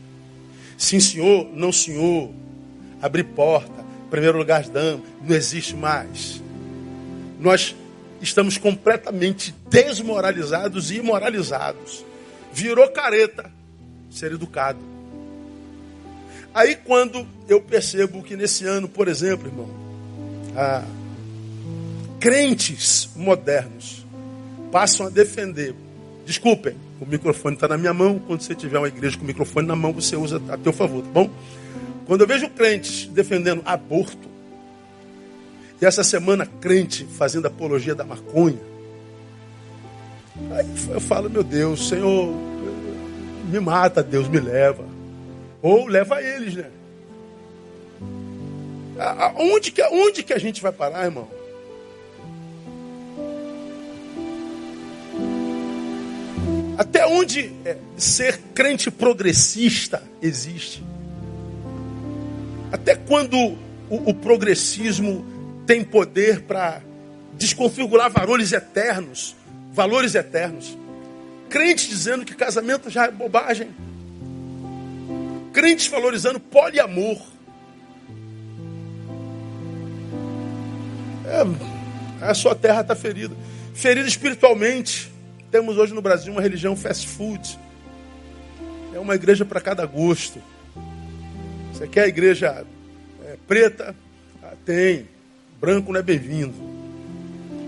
[0.76, 2.30] Sim, senhor, não, senhor.
[3.00, 6.42] Abrir porta, primeiro lugar, dama, não existe mais.
[7.38, 7.76] Nós
[8.20, 12.04] estamos completamente desmoralizados e imoralizados.
[12.52, 13.48] Virou careta
[14.10, 14.89] ser educado.
[16.52, 19.68] Aí quando eu percebo que nesse ano, por exemplo, irmão,
[20.56, 20.84] ah,
[22.18, 24.04] crentes modernos
[24.72, 25.74] passam a defender.
[26.26, 28.18] Desculpem, o microfone está na minha mão.
[28.18, 31.02] Quando você tiver uma igreja com o microfone na mão, você usa a teu favor,
[31.02, 31.30] tá bom?
[32.06, 34.28] Quando eu vejo crentes defendendo aborto,
[35.80, 38.58] e essa semana crente fazendo apologia da maconha,
[40.50, 42.34] aí eu falo, meu Deus, Senhor,
[43.48, 44.89] me mata, Deus me leva.
[45.62, 46.70] Ou leva eles, né?
[49.36, 51.28] Onde que, onde que a gente vai parar, irmão?
[56.76, 60.82] Até onde é, ser crente progressista existe?
[62.72, 65.24] Até quando o, o progressismo
[65.66, 66.80] tem poder para
[67.34, 69.36] desconfigurar valores eternos,
[69.72, 70.76] valores eternos?
[71.48, 73.70] Crentes dizendo que casamento já é bobagem.
[75.52, 77.18] Crentes valorizando poliamor.
[81.26, 83.34] É, a sua terra está ferida.
[83.74, 85.10] Ferida espiritualmente.
[85.50, 87.58] Temos hoje no Brasil uma religião fast food.
[88.94, 90.40] É uma igreja para cada gosto.
[91.72, 92.64] Você quer a igreja
[93.24, 93.94] é, preta?
[94.42, 95.08] Ah, tem.
[95.60, 96.54] Branco não é bem-vindo.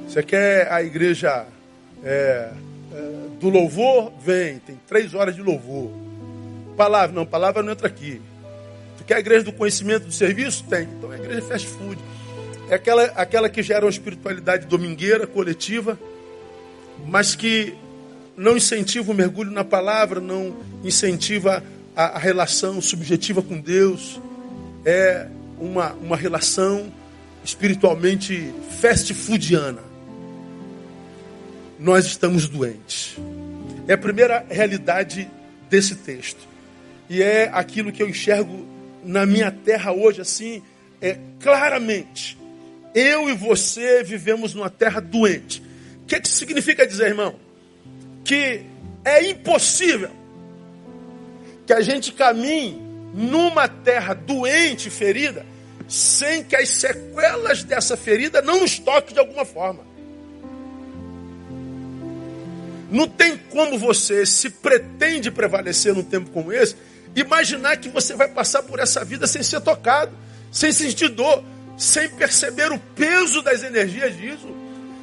[0.07, 1.47] Você quer a igreja
[2.05, 2.51] é,
[2.93, 4.13] é, do louvor?
[4.21, 4.59] Vem.
[4.59, 5.91] Tem três horas de louvor.
[6.77, 8.21] Palavra, não, palavra não entra aqui.
[8.99, 10.65] Tu quer a igreja do conhecimento do serviço?
[10.65, 10.85] Tem.
[10.85, 11.99] Então é a igreja fast food.
[12.69, 15.99] É aquela, aquela que gera uma espiritualidade domingueira, coletiva,
[17.07, 17.75] mas que
[18.37, 21.63] não incentiva o mergulho na palavra, não incentiva
[21.95, 24.21] a, a relação subjetiva com Deus.
[24.85, 25.27] É
[25.59, 26.93] uma, uma relação
[27.45, 29.83] espiritualmente fast foodiana.
[31.79, 33.17] Nós estamos doentes.
[33.89, 35.29] É a primeira realidade
[35.69, 36.52] desse texto.
[37.09, 38.67] E é aquilo que eu enxergo
[39.05, 40.63] na minha terra hoje, assim,
[41.01, 42.39] é claramente.
[42.95, 45.63] Eu e você vivemos numa terra doente.
[46.03, 47.35] O que, que significa dizer, irmão?
[48.25, 48.63] Que
[49.05, 50.11] é impossível
[51.67, 52.81] que a gente caminhe
[53.15, 55.45] numa terra doente, ferida,
[55.89, 59.85] sem que as sequelas dessa ferida não nos toquem de alguma forma.
[62.91, 66.77] Não tem como você, se pretende prevalecer num tempo como esse,
[67.15, 70.17] imaginar que você vai passar por essa vida sem ser tocado,
[70.51, 71.43] sem sentir dor
[71.77, 74.55] sem perceber o peso das energias disso,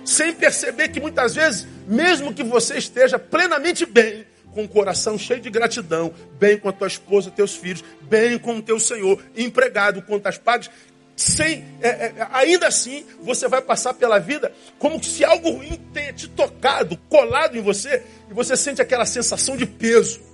[0.05, 5.39] sem perceber que muitas vezes, mesmo que você esteja plenamente bem, com o coração cheio
[5.39, 10.01] de gratidão, bem com a tua esposa, teus filhos, bem com o teu Senhor, empregado,
[10.01, 10.71] contas pagas,
[11.15, 16.13] sem, é, é, ainda assim, você vai passar pela vida como se algo ruim tenha
[16.13, 20.28] te tocado, colado em você, e você sente aquela sensação de peso.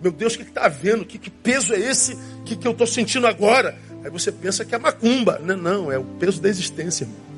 [0.00, 1.04] Meu Deus, o que está havendo?
[1.04, 3.76] Que, que peso é esse que, que eu estou sentindo agora?
[4.04, 5.40] Aí você pensa que é macumba.
[5.42, 7.28] Não, não, é o peso da existência, irmão.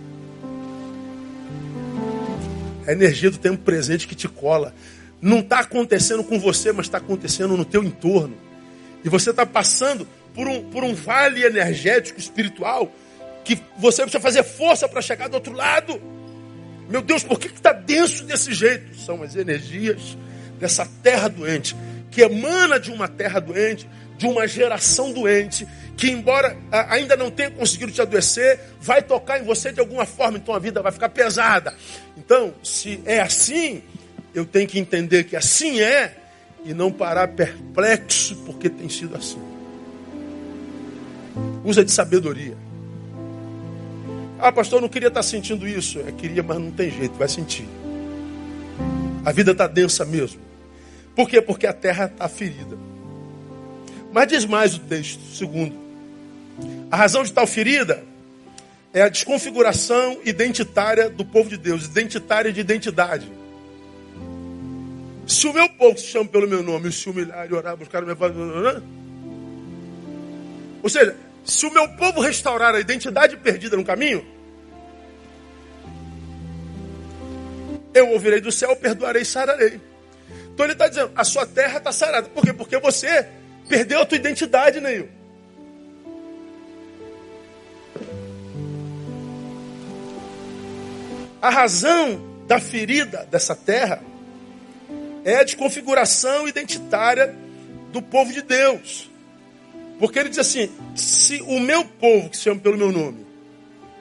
[2.87, 4.75] É a energia do tempo presente que te cola.
[5.21, 8.37] Não está acontecendo com você, mas está acontecendo no teu entorno.
[9.05, 12.93] E você está passando por um, por um vale energético, espiritual,
[13.45, 16.01] que você precisa fazer força para chegar do outro lado.
[16.89, 18.97] Meu Deus, por que está denso desse jeito?
[18.97, 20.17] São as energias
[20.59, 21.75] dessa terra doente,
[22.11, 27.51] que emana de uma terra doente, de uma geração doente, que embora ainda não tenha
[27.51, 31.09] conseguido te adoecer, vai tocar em você de alguma forma, então a vida vai ficar
[31.09, 31.75] pesada.
[32.17, 33.83] Então, se é assim,
[34.35, 36.17] eu tenho que entender que assim é
[36.65, 39.41] e não parar perplexo porque tem sido assim.
[41.65, 42.57] Usa de sabedoria.
[44.39, 46.01] Ah, pastor, eu não queria estar sentindo isso.
[46.01, 47.69] É, queria, mas não tem jeito, vai sentir.
[49.25, 50.50] A vida está densa mesmo.
[51.21, 51.43] Por quê?
[51.43, 52.79] Porque a terra está ferida.
[54.11, 55.77] Mas diz mais o texto, segundo.
[56.91, 58.03] A razão de tal ferida
[58.91, 63.31] é a desconfiguração identitária do povo de Deus, identitária de identidade.
[65.27, 68.07] Se o meu povo se chama pelo meu nome, se humilhar e orar, buscar o
[68.07, 68.17] meu
[70.83, 74.25] Ou seja, se o meu povo restaurar a identidade perdida no caminho,
[77.93, 79.90] eu ouvirei do céu, perdoarei e sararei.
[80.61, 82.29] Então ele está dizendo, a sua terra está sarada.
[82.29, 82.53] Por quê?
[82.53, 83.27] Porque você
[83.71, 85.09] Perdeu a tua identidade, Neil.
[91.41, 94.03] A razão da ferida dessa terra
[95.25, 97.33] é a desconfiguração identitária
[97.93, 99.09] do povo de Deus.
[100.01, 103.25] Porque ele diz assim: se o meu povo, que se chama pelo meu nome,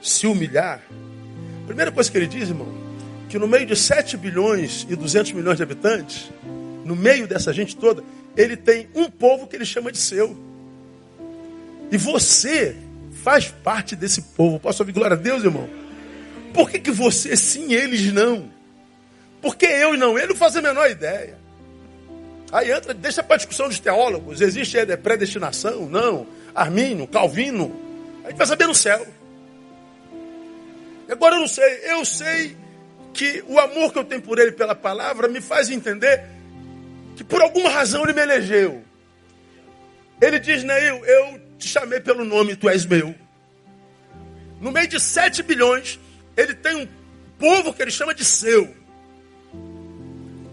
[0.02, 0.82] se humilhar,
[1.62, 2.79] a primeira coisa que ele diz, irmão,
[3.30, 6.28] que no meio de 7 bilhões e 200 milhões de habitantes,
[6.84, 8.02] no meio dessa gente toda,
[8.36, 10.36] ele tem um povo que ele chama de seu.
[11.92, 12.76] E você
[13.22, 14.58] faz parte desse povo.
[14.58, 15.68] Posso ouvir glória a Deus, irmão?
[16.52, 18.50] Por que, que você sim, eles não?
[19.40, 20.28] Por que eu e não ele?
[20.28, 21.38] Não faz a menor ideia.
[22.50, 24.40] Aí entra, deixa para a discussão dos teólogos.
[24.40, 25.88] Existe a predestinação?
[25.88, 26.26] Não.
[26.52, 27.80] Armínio, Calvino.
[28.24, 29.06] A gente vai saber no céu.
[31.08, 32.56] Agora eu não sei, eu sei
[33.12, 36.24] que o amor que eu tenho por ele pela palavra me faz entender
[37.16, 38.82] que por alguma razão ele me elegeu.
[40.20, 43.14] Ele diz, Neil, eu te chamei pelo nome, tu és meu.
[44.60, 45.98] No meio de 7 bilhões,
[46.36, 46.88] ele tem um
[47.38, 48.74] povo que ele chama de seu.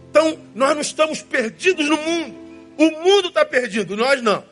[0.10, 2.36] Então, nós não estamos perdidos no mundo.
[2.78, 4.44] O mundo está perdido, nós não.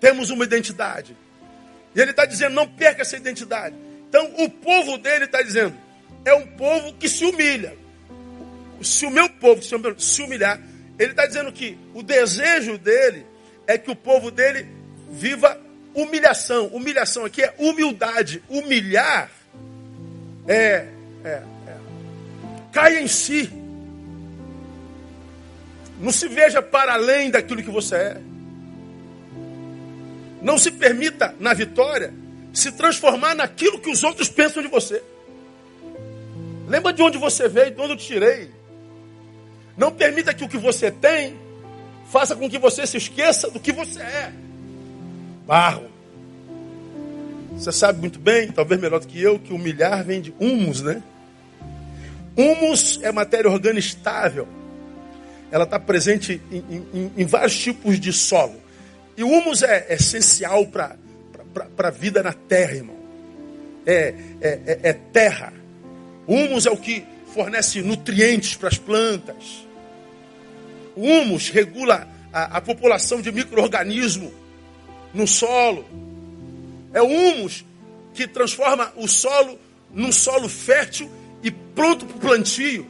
[0.00, 1.16] Temos uma identidade.
[1.94, 3.74] E ele está dizendo: não perca essa identidade.
[4.08, 5.76] Então, o povo dele está dizendo:
[6.24, 7.76] é um povo que se humilha.
[8.82, 10.60] Se o meu povo se humilhar,
[10.98, 13.26] ele está dizendo que o desejo dele
[13.66, 14.66] é que o povo dele
[15.10, 15.60] viva
[15.94, 16.66] humilhação.
[16.68, 18.42] Humilhação aqui é humildade.
[18.48, 19.30] Humilhar
[20.46, 20.88] é,
[21.24, 21.76] é, é
[22.72, 23.50] caia em si.
[26.00, 28.20] Não se veja para além daquilo que você é.
[30.40, 32.14] Não se permita, na vitória,
[32.52, 35.02] se transformar naquilo que os outros pensam de você.
[36.66, 38.50] Lembra de onde você veio, de onde eu te tirei.
[39.76, 41.36] Não permita que o que você tem
[42.10, 44.32] faça com que você se esqueça do que você é.
[45.46, 45.88] Barro.
[47.52, 51.02] Você sabe muito bem, talvez melhor do que eu, que humilhar vem de humus, né?
[52.36, 54.46] Humus é matéria orgânica estável.
[55.50, 58.60] Ela está presente em, em, em vários tipos de solo.
[59.16, 60.96] E o humus é essencial para
[61.78, 62.96] a vida na terra, irmão.
[63.86, 65.52] É, é, é, é terra.
[66.26, 69.66] Humus é o que fornece nutrientes para as plantas.
[70.94, 74.32] O humus regula a, a população de micro-organismo
[75.14, 75.84] no solo.
[76.92, 77.64] É o humus
[78.14, 79.58] que transforma o solo
[79.92, 81.10] num solo fértil
[81.42, 82.86] e pronto para o plantio.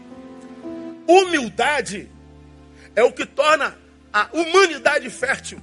[1.06, 2.08] Humildade
[2.94, 3.76] é o que torna
[4.12, 5.60] a humanidade fértil.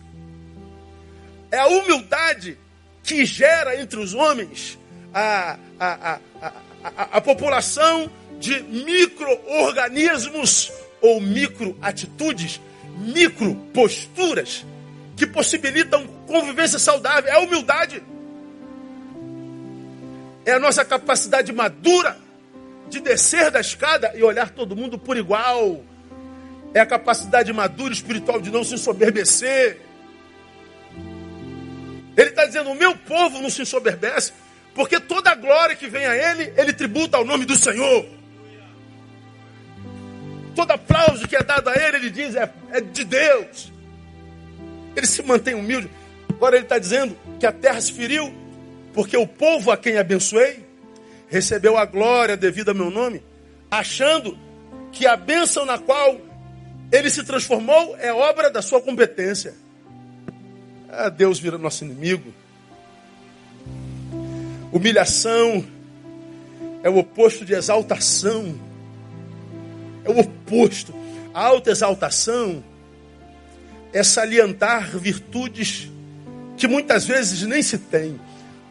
[1.52, 2.58] É a humildade
[3.06, 4.78] que gera entre os homens
[5.14, 6.52] a, a, a,
[7.14, 12.60] a, população de micro-organismos ou micro-atitudes,
[12.98, 14.66] micro-posturas
[15.16, 17.32] que possibilitam convivência saudável.
[17.32, 18.04] É a humildade.
[20.44, 22.18] É a nossa capacidade madura
[22.90, 25.84] de descer da escada e olhar todo mundo por igual.
[26.74, 29.85] É a capacidade madura espiritual de não se ensoberbecer.
[32.16, 34.34] Ele está dizendo: o meu povo não se ensoberbece,
[34.74, 38.06] porque toda a glória que vem a ele, ele tributa ao nome do Senhor.
[40.56, 43.72] Todo aplauso que é dado a ele, ele diz, é, é de Deus.
[44.96, 45.90] Ele se mantém humilde.
[46.30, 48.34] Agora ele está dizendo que a terra se feriu,
[48.94, 50.66] porque o povo a quem abençoei
[51.28, 53.22] recebeu a glória devida ao meu nome,
[53.70, 54.38] achando
[54.92, 56.20] que a bênção na qual
[56.92, 59.54] ele se transformou é obra da sua competência.
[60.98, 62.34] Ah, Deus vira nosso inimigo.
[64.72, 65.66] Humilhação
[66.82, 68.56] é o oposto de exaltação.
[70.06, 70.94] É o oposto.
[71.34, 72.64] A alta exaltação
[73.92, 75.92] é salientar virtudes
[76.56, 78.18] que muitas vezes nem se tem.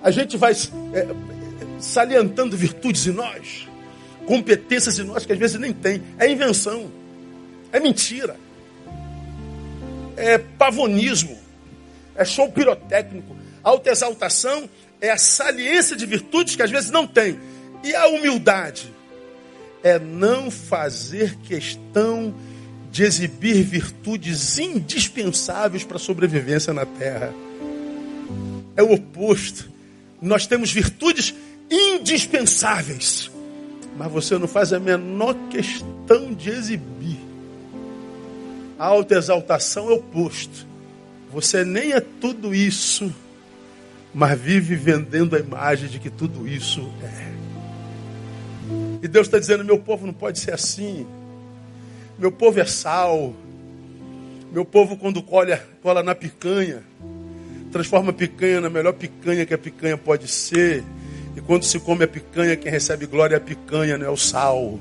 [0.02, 1.06] A gente vai é,
[1.78, 3.68] salientando virtudes em nós,
[4.26, 6.02] competências em nós que às vezes nem tem.
[6.18, 6.90] É invenção,
[7.70, 8.36] é mentira,
[10.16, 11.43] é pavonismo,
[12.14, 13.36] é show pirotécnico.
[13.62, 14.68] A autoexaltação
[15.00, 17.38] é a saliência de virtudes que às vezes não tem.
[17.82, 18.92] E a humildade
[19.82, 22.34] é não fazer questão
[22.90, 27.34] de exibir virtudes indispensáveis para a sobrevivência na terra.
[28.76, 29.68] É o oposto.
[30.22, 31.34] Nós temos virtudes
[31.70, 33.30] indispensáveis,
[33.96, 37.18] mas você não faz a menor questão de exibir.
[38.78, 40.66] A autoexaltação é o oposto.
[41.34, 43.12] Você nem é tudo isso,
[44.14, 47.34] mas vive vendendo a imagem de que tudo isso é.
[49.02, 51.04] E Deus está dizendo: meu povo não pode ser assim.
[52.16, 53.34] Meu povo é sal.
[54.52, 56.84] Meu povo, quando colhe, cola na picanha,
[57.72, 60.84] transforma a picanha na melhor picanha que a picanha pode ser.
[61.36, 64.16] E quando se come a picanha, quem recebe glória é a picanha, não é o
[64.16, 64.78] sal.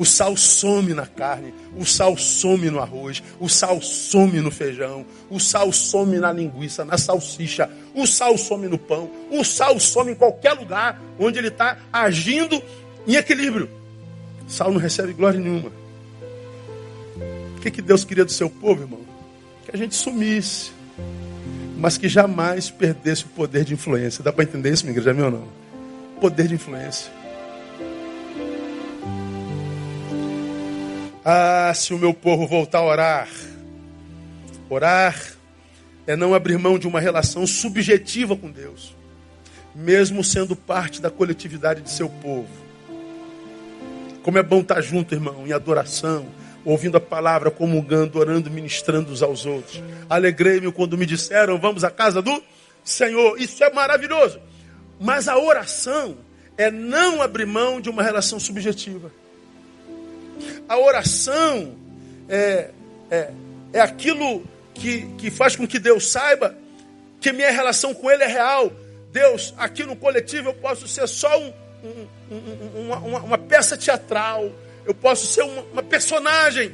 [0.00, 5.04] O sal some na carne, o sal some no arroz, o sal some no feijão,
[5.28, 10.12] o sal some na linguiça, na salsicha, o sal some no pão, o sal some
[10.12, 12.62] em qualquer lugar onde ele está agindo
[13.06, 13.68] em equilíbrio.
[14.48, 15.70] O sal não recebe glória nenhuma.
[17.58, 19.00] O que, que Deus queria do seu povo, irmão?
[19.66, 20.72] Que a gente sumisse
[21.76, 24.22] mas que jamais perdesse o poder de influência.
[24.22, 25.48] Dá para entender isso, minha igreja, meu ou não?
[26.20, 27.19] Poder de influência.
[31.24, 33.28] Ah, se o meu povo voltar a orar,
[34.70, 35.22] orar
[36.06, 38.96] é não abrir mão de uma relação subjetiva com Deus,
[39.74, 42.48] mesmo sendo parte da coletividade de seu povo.
[44.22, 46.26] Como é bom estar junto, irmão, em adoração,
[46.64, 49.82] ouvindo a palavra, comungando, orando, ministrando uns aos outros.
[50.08, 52.42] Alegrei-me quando me disseram, vamos à casa do
[52.82, 53.38] Senhor.
[53.38, 54.40] Isso é maravilhoso.
[54.98, 56.16] Mas a oração
[56.56, 59.10] é não abrir mão de uma relação subjetiva.
[60.68, 61.74] A oração
[62.28, 62.70] é,
[63.10, 63.30] é,
[63.72, 66.56] é aquilo que, que faz com que Deus saiba
[67.20, 68.72] que minha relação com Ele é real.
[69.12, 71.52] Deus, aqui no coletivo eu posso ser só um,
[71.84, 74.50] um, um, uma, uma, peça teatral,
[74.86, 76.72] eu posso ser uma, uma personagem.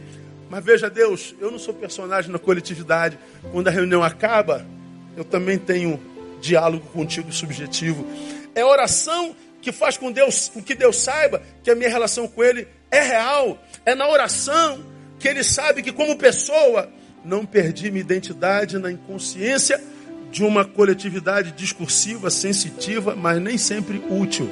[0.48, 3.18] Mas veja, Deus, eu não sou personagem na coletividade.
[3.50, 4.64] Quando a reunião acaba,
[5.16, 6.00] eu também tenho
[6.40, 8.06] diálogo contigo subjetivo.
[8.54, 12.44] É oração que faz com Deus, com que Deus saiba que a minha relação com
[12.44, 13.58] Ele é real.
[13.84, 14.84] É na oração
[15.18, 16.88] que Ele sabe que como pessoa
[17.24, 19.82] não perdi minha identidade na inconsciência
[20.30, 24.50] de uma coletividade discursiva, sensitiva, mas nem sempre útil.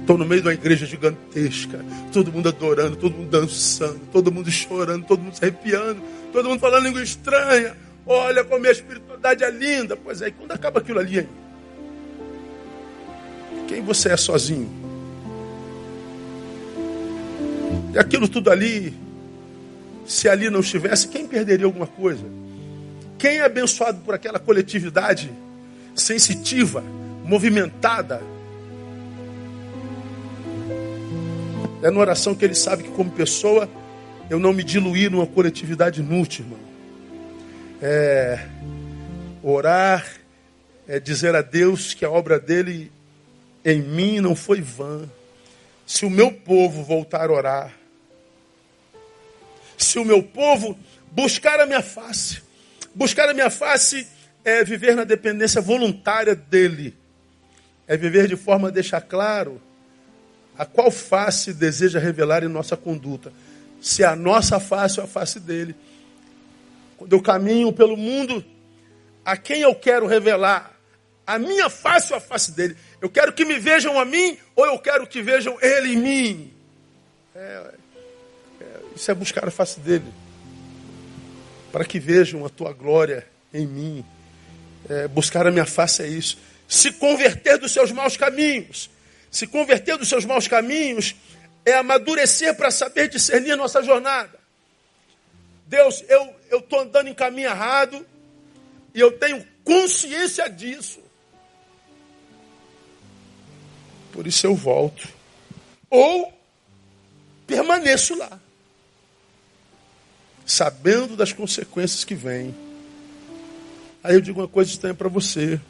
[0.00, 4.50] Estou no meio de uma igreja gigantesca, todo mundo adorando, todo mundo dançando, todo mundo
[4.50, 6.00] chorando, todo mundo se arrepiando,
[6.32, 7.76] todo mundo falando língua estranha.
[8.06, 9.96] Olha como a espiritualidade é linda.
[9.96, 11.28] Pois é, e quando acaba aquilo ali, hein?
[13.66, 14.85] quem você é sozinho?
[17.98, 18.94] Aquilo tudo ali
[20.06, 22.24] se ali não estivesse, quem perderia alguma coisa?
[23.18, 25.30] Quem é abençoado por aquela coletividade
[25.94, 26.82] sensitiva,
[27.24, 28.22] movimentada?
[31.82, 33.68] É na oração que ele sabe que, como pessoa,
[34.30, 36.60] eu não me diluí numa coletividade inútil, irmão.
[37.80, 38.46] É,
[39.42, 40.06] orar
[40.88, 42.90] é dizer a Deus que a obra dele
[43.64, 45.08] em mim não foi vã.
[45.86, 47.72] Se o meu povo voltar a orar,
[49.76, 50.78] se o meu povo
[51.10, 52.42] buscar a minha face.
[52.94, 54.06] Buscar a minha face
[54.44, 56.96] é viver na dependência voluntária dele.
[57.86, 59.60] É viver de forma a deixar claro
[60.58, 63.32] a qual face deseja revelar em nossa conduta.
[63.80, 65.74] Se a nossa face ou a face dele.
[66.96, 68.44] Quando eu caminho pelo mundo,
[69.24, 70.74] a quem eu quero revelar?
[71.26, 72.76] A minha face ou a face dele?
[73.00, 76.54] Eu quero que me vejam a mim ou eu quero que vejam ele em mim?
[77.34, 77.74] É,
[78.96, 80.12] isso é buscar a face dele.
[81.70, 84.04] Para que vejam a tua glória em mim.
[84.88, 86.38] É, buscar a minha face é isso.
[86.66, 88.88] Se converter dos seus maus caminhos.
[89.30, 91.14] Se converter dos seus maus caminhos
[91.64, 94.38] é amadurecer para saber discernir nossa jornada.
[95.66, 98.06] Deus, eu estou andando em caminho errado
[98.94, 101.00] e eu tenho consciência disso.
[104.12, 105.06] Por isso eu volto.
[105.90, 106.32] Ou
[107.46, 108.40] permaneço lá
[110.46, 112.54] sabendo das consequências que vêm.
[114.02, 115.60] Aí eu digo uma coisa estranha para você.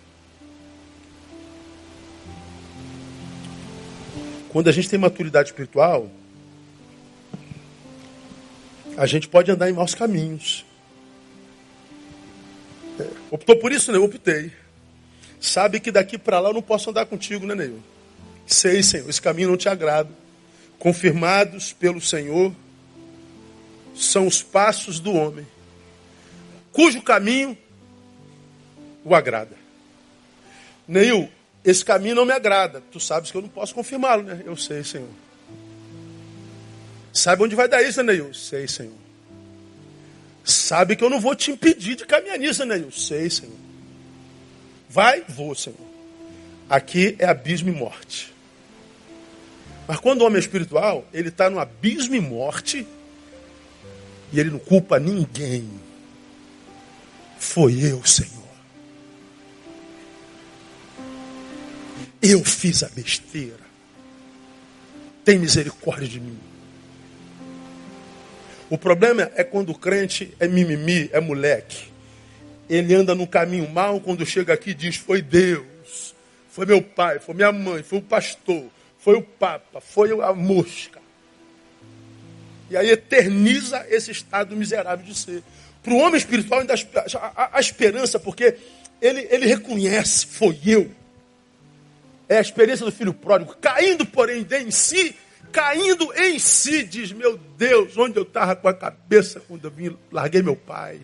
[4.51, 6.11] Quando a gente tem maturidade espiritual,
[8.97, 10.65] a gente pode andar em maus caminhos.
[13.01, 13.99] É, optou por isso, né?
[13.99, 14.53] Eu optei.
[15.41, 17.83] Sabe que daqui para lá eu não posso andar contigo, né, Neil?
[18.47, 20.11] Sei, Senhor, esse caminho não te agrada.
[20.79, 22.55] Confirmados pelo Senhor,
[23.97, 25.47] são os passos do homem,
[26.73, 27.57] cujo caminho
[29.05, 29.57] o agrada.
[30.87, 31.29] Neil,
[31.65, 32.83] esse caminho não me agrada.
[32.93, 34.43] Tu sabes que eu não posso confirmá-lo, né?
[34.45, 35.09] Eu sei, Senhor.
[37.13, 38.33] Sabe onde vai dar isso, né, Neil?
[38.35, 38.93] Sei, Senhor.
[40.45, 42.93] Sabe que eu não vou te impedir de caminhar nisso, né, Neil?
[42.93, 43.57] Sei, Senhor.
[44.89, 45.25] Vai?
[45.29, 45.79] Vou, Senhor.
[46.69, 48.33] Aqui é abismo e morte.
[49.89, 52.87] Mas quando o homem é espiritual, ele está no abismo e morte
[54.37, 55.67] e ele não culpa ninguém.
[57.39, 58.31] Foi eu, Senhor.
[62.21, 63.65] Eu fiz a besteira.
[65.25, 66.39] Tem misericórdia de mim.
[68.69, 71.89] O problema é quando o crente é mimimi, é moleque.
[72.69, 76.15] Ele anda no caminho mal, quando chega aqui diz: Foi Deus,
[76.51, 78.67] foi meu pai, foi minha mãe, foi o pastor,
[78.99, 80.96] foi o Papa, foi a mosca.
[82.71, 85.43] E aí eterniza esse estado miserável de ser.
[85.83, 86.75] Para o homem espiritual ainda
[87.53, 88.57] há, esperança, porque
[89.01, 90.91] ele, ele reconhece, foi eu.
[92.29, 95.15] É a experiência do filho pródigo, caindo, porém, em si,
[95.53, 99.97] caindo em si, diz, meu Deus, onde eu estava com a cabeça quando eu vim,
[100.11, 101.01] larguei meu pai.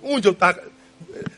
[0.00, 0.62] Onde eu estava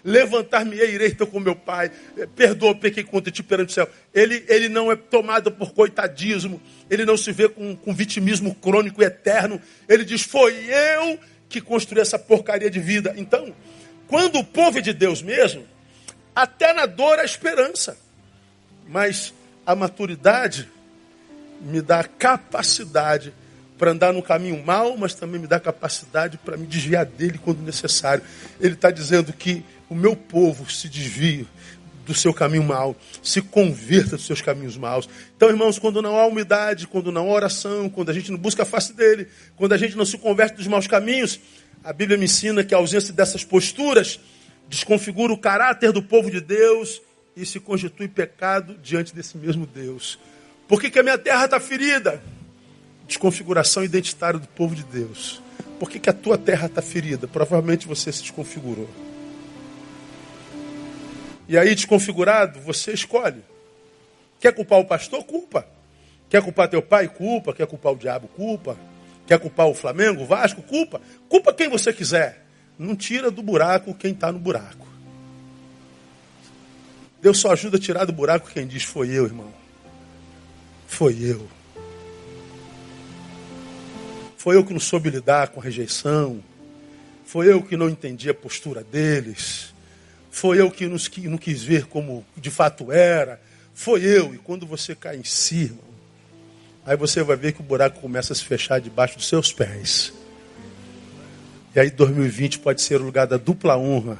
[0.05, 1.91] levantar-me-ei, irei então com meu pai,
[2.35, 3.89] perdoa, pequei contra ti perante o céu.
[4.13, 6.61] Ele, ele não é tomado por coitadismo,
[6.91, 9.61] ele não se vê com, com vitimismo crônico e eterno.
[9.89, 13.15] Ele diz: Foi eu que construir essa porcaria de vida.
[13.17, 13.55] Então,
[14.09, 15.67] quando o povo é de Deus mesmo,
[16.35, 17.97] até na dor há esperança.
[18.89, 19.33] Mas
[19.65, 20.69] a maturidade
[21.61, 23.33] me dá capacidade
[23.83, 27.63] para andar no caminho mal, mas também me dá capacidade para me desviar dele quando
[27.63, 28.23] necessário.
[28.61, 31.49] Ele está dizendo que o meu povo se desvie
[32.07, 35.09] do seu caminho mal, se converta dos seus caminhos maus.
[35.37, 38.63] Então, irmãos, quando não há umidade, quando não há oração, quando a gente não busca
[38.63, 39.27] a face dele,
[39.57, 41.41] quando a gente não se converte dos maus caminhos,
[41.83, 44.21] a Bíblia me ensina que a ausência dessas posturas
[44.69, 47.03] desconfigura o caráter do povo de Deus
[47.37, 50.21] e se constitui pecado diante desse mesmo Deus.
[50.69, 52.23] Por que, que a minha terra está ferida?
[53.13, 55.43] Desconfiguração identitária do povo de Deus.
[55.79, 57.29] Por que, que a tua terra está ferida?
[57.29, 58.89] Provavelmente você se desconfigurou.
[61.47, 63.43] E aí, desconfigurado, você escolhe.
[64.41, 65.23] Quer culpar o pastor?
[65.25, 65.67] Culpa.
[66.31, 67.07] Quer culpar teu pai?
[67.07, 67.53] Culpa.
[67.53, 68.29] Quer culpar o diabo?
[68.29, 68.79] Culpa.
[69.27, 70.63] Quer culpar o Flamengo, o Vasco?
[70.63, 70.99] Culpa.
[71.29, 72.47] Culpa quem você quiser.
[72.79, 74.87] Não tira do buraco quem está no buraco.
[77.21, 79.53] Deus só ajuda a tirar do buraco quem diz: Foi eu, irmão.
[80.87, 81.47] Foi eu.
[84.43, 86.43] Foi eu que não soube lidar com a rejeição.
[87.25, 89.73] Foi eu que não entendi a postura deles.
[90.33, 93.41] Foi eu que não quis ver como de fato era.
[93.73, 94.35] Foi eu.
[94.35, 95.79] E quando você cai em cima,
[96.85, 100.13] aí você vai ver que o buraco começa a se fechar debaixo dos seus pés.
[101.73, 104.19] E aí 2020 pode ser o lugar da dupla honra.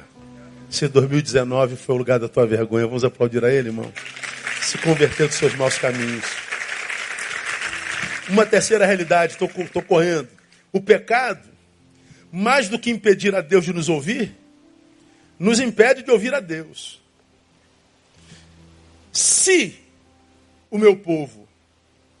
[0.69, 3.91] Se 2019 foi o lugar da tua vergonha, vamos aplaudir a ele, irmão.
[4.61, 6.42] Se converter dos seus maus caminhos.
[8.29, 10.29] Uma terceira realidade, estou correndo.
[10.71, 11.47] O pecado,
[12.31, 14.35] mais do que impedir a Deus de nos ouvir,
[15.37, 17.01] nos impede de ouvir a Deus.
[19.11, 19.79] Se
[20.71, 21.47] o meu povo,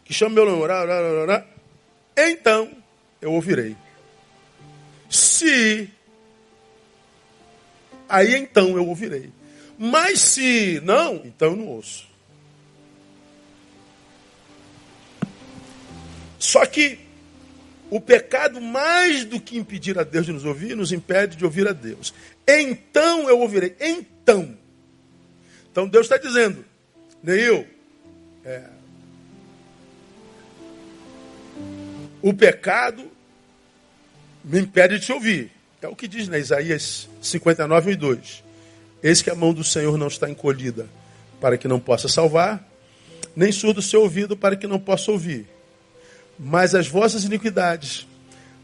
[0.05, 0.63] que chama meu nome,
[2.15, 2.69] então
[3.21, 3.75] eu ouvirei.
[5.09, 5.89] Se,
[8.07, 9.31] aí então eu ouvirei.
[9.79, 12.12] Mas se não, então eu não ouço.
[16.43, 16.99] Só que
[17.89, 21.65] o pecado, mais do que impedir a Deus de nos ouvir, nos impede de ouvir
[21.69, 22.13] a Deus.
[22.45, 23.77] Então eu ouvirei.
[23.79, 24.57] Então.
[25.71, 26.65] Então Deus está dizendo,
[27.23, 27.65] Neil,
[28.43, 28.61] é,
[32.21, 33.09] o pecado
[34.43, 35.49] me impede de te ouvir.
[35.81, 38.43] É o que diz na Isaías 59, 1 e 2.
[39.01, 40.89] Eis que a mão do Senhor não está encolhida
[41.39, 42.69] para que não possa salvar,
[43.33, 45.52] nem surdo o seu ouvido para que não possa ouvir.
[46.37, 48.07] Mas as vossas iniquidades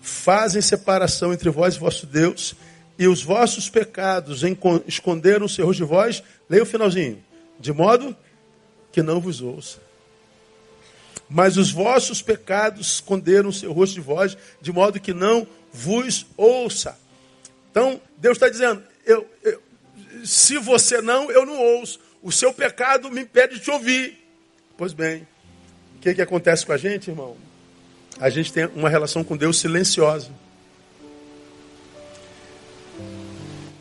[0.02, 2.56] fazem separação entre vós e vosso Deus,
[2.98, 4.44] e os vossos pecados
[4.86, 6.22] esconderam o rosto de vós.
[6.50, 7.24] Leia o finalzinho.
[7.60, 8.16] De modo
[8.92, 9.80] que não vos ouça.
[11.30, 16.26] Mas os vossos pecados esconderam o seu rosto de vós, de modo que não vos
[16.36, 16.98] ouça.
[17.72, 19.62] Então, Deus está dizendo: eu, eu,
[20.26, 22.00] se você não, eu não ouço.
[22.22, 24.18] O seu pecado me impede de te ouvir.
[24.76, 25.26] Pois bem,
[25.96, 27.38] o que, que acontece com a gente, irmão?
[28.20, 30.30] A gente tem uma relação com Deus silenciosa.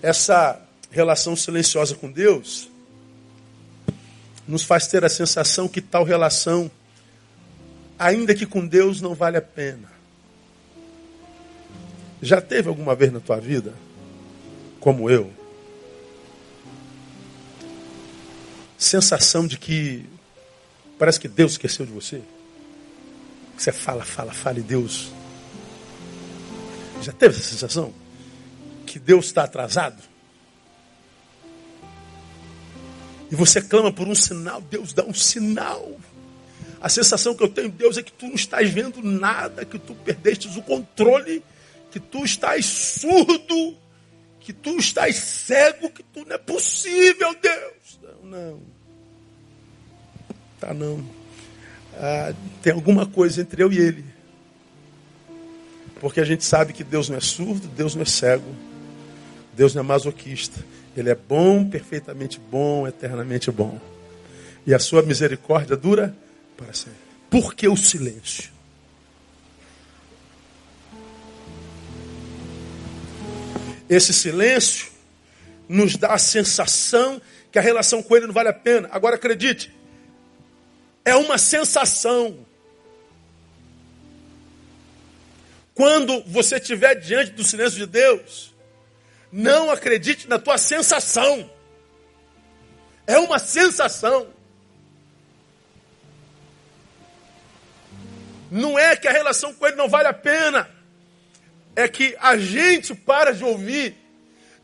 [0.00, 0.60] Essa
[0.90, 2.70] relação silenciosa com Deus
[4.46, 6.70] nos faz ter a sensação que tal relação,
[7.98, 9.90] ainda que com Deus, não vale a pena.
[12.22, 13.74] Já teve alguma vez na tua vida,
[14.80, 15.32] como eu,
[18.78, 20.08] sensação de que
[20.96, 22.22] parece que Deus esqueceu de você?
[23.58, 25.10] Você fala, fala, fala e Deus.
[27.02, 27.92] Já teve essa sensação?
[28.86, 30.00] Que Deus está atrasado?
[33.30, 35.98] E você clama por um sinal, Deus dá um sinal.
[36.80, 39.92] A sensação que eu tenho, Deus, é que tu não estás vendo nada, que tu
[39.96, 41.42] perdeste o controle,
[41.90, 43.76] que tu estás surdo,
[44.38, 48.00] que tu estás cego, que tu não é possível, Deus.
[48.22, 48.62] Não, não.
[50.60, 51.17] Tá não.
[52.00, 52.32] Ah,
[52.62, 54.04] tem alguma coisa entre eu e ele.
[56.00, 58.54] Porque a gente sabe que Deus não é surdo, Deus não é cego,
[59.52, 60.64] Deus não é masoquista.
[60.96, 63.80] Ele é bom, perfeitamente bom, eternamente bom.
[64.64, 66.14] E a sua misericórdia dura
[66.56, 66.98] para sempre.
[67.28, 68.50] Por que o silêncio?
[73.88, 74.88] Esse silêncio
[75.68, 77.20] nos dá a sensação
[77.50, 78.88] que a relação com ele não vale a pena.
[78.92, 79.72] Agora acredite,
[81.04, 82.46] é uma sensação.
[85.74, 88.54] Quando você estiver diante do silêncio de Deus,
[89.30, 91.50] não acredite na tua sensação.
[93.06, 94.28] É uma sensação.
[98.50, 100.68] Não é que a relação com Ele não vale a pena.
[101.76, 103.96] é que a gente para de ouvir.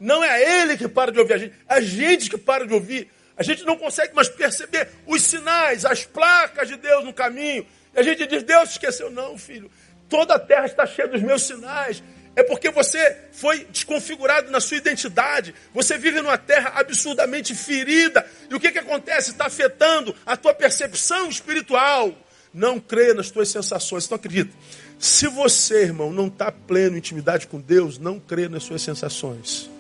[0.01, 3.11] Não é ele que para de ouvir a gente, a gente que para de ouvir.
[3.37, 7.67] A gente não consegue mais perceber os sinais, as placas de Deus no caminho.
[7.95, 9.11] E a gente diz, Deus esqueceu.
[9.11, 9.71] Não, filho.
[10.09, 12.03] Toda a terra está cheia dos meus sinais.
[12.37, 15.55] É porque você foi desconfigurado na sua identidade.
[15.73, 18.25] Você vive numa terra absurdamente ferida.
[18.51, 19.31] E o que, que acontece?
[19.31, 22.13] Está afetando a tua percepção espiritual.
[22.53, 24.05] Não creia nas tuas sensações.
[24.05, 24.53] Então acredita.
[24.99, 29.71] Se você, irmão, não está pleno intimidade com Deus, não creia nas suas sensações.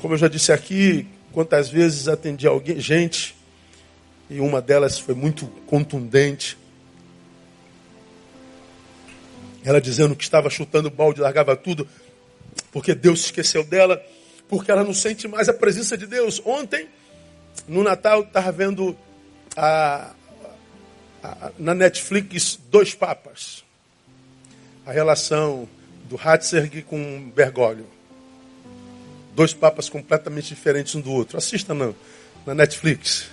[0.00, 3.34] Como eu já disse aqui, quantas vezes atendi alguém, gente,
[4.30, 6.56] e uma delas foi muito contundente.
[9.64, 11.88] Ela dizendo que estava chutando balde, largava tudo,
[12.70, 14.00] porque Deus esqueceu dela,
[14.48, 16.40] porque ela não sente mais a presença de Deus.
[16.44, 16.88] Ontem,
[17.66, 18.96] no Natal, estava vendo
[19.56, 20.12] a,
[21.22, 23.64] a, na Netflix Dois Papas.
[24.86, 25.68] A relação
[26.04, 27.97] do Ratzinger com Bergoglio.
[29.38, 31.38] Dois papas completamente diferentes um do outro.
[31.38, 31.94] Assista não,
[32.44, 33.30] na Netflix.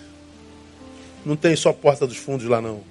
[1.25, 2.83] Não tem só Porta dos Fundos lá não.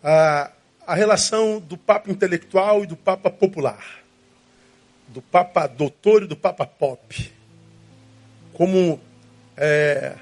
[0.00, 0.52] A,
[0.86, 3.84] a relação do Papa intelectual e do Papa popular.
[5.08, 7.32] Do Papa doutor e do Papa pop.
[8.52, 9.00] Como
[9.56, 10.14] é,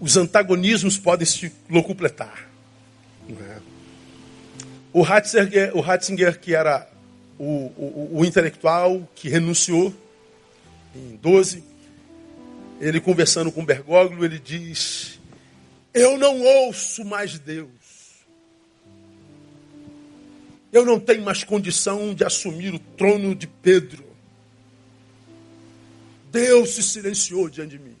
[0.00, 2.48] os antagonismos podem se locupletar.
[3.30, 3.58] É?
[4.92, 6.88] O, Ratzinger, o Ratzinger, que era
[7.38, 9.94] o, o, o intelectual que renunciou
[10.94, 11.62] em 12,
[12.80, 15.18] ele conversando com Bergoglio, ele diz:
[15.92, 17.68] Eu não ouço mais Deus.
[20.72, 24.04] Eu não tenho mais condição de assumir o trono de Pedro.
[26.32, 27.96] Deus se silenciou diante de mim.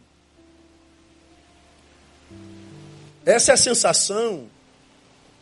[3.24, 4.48] Essa é a sensação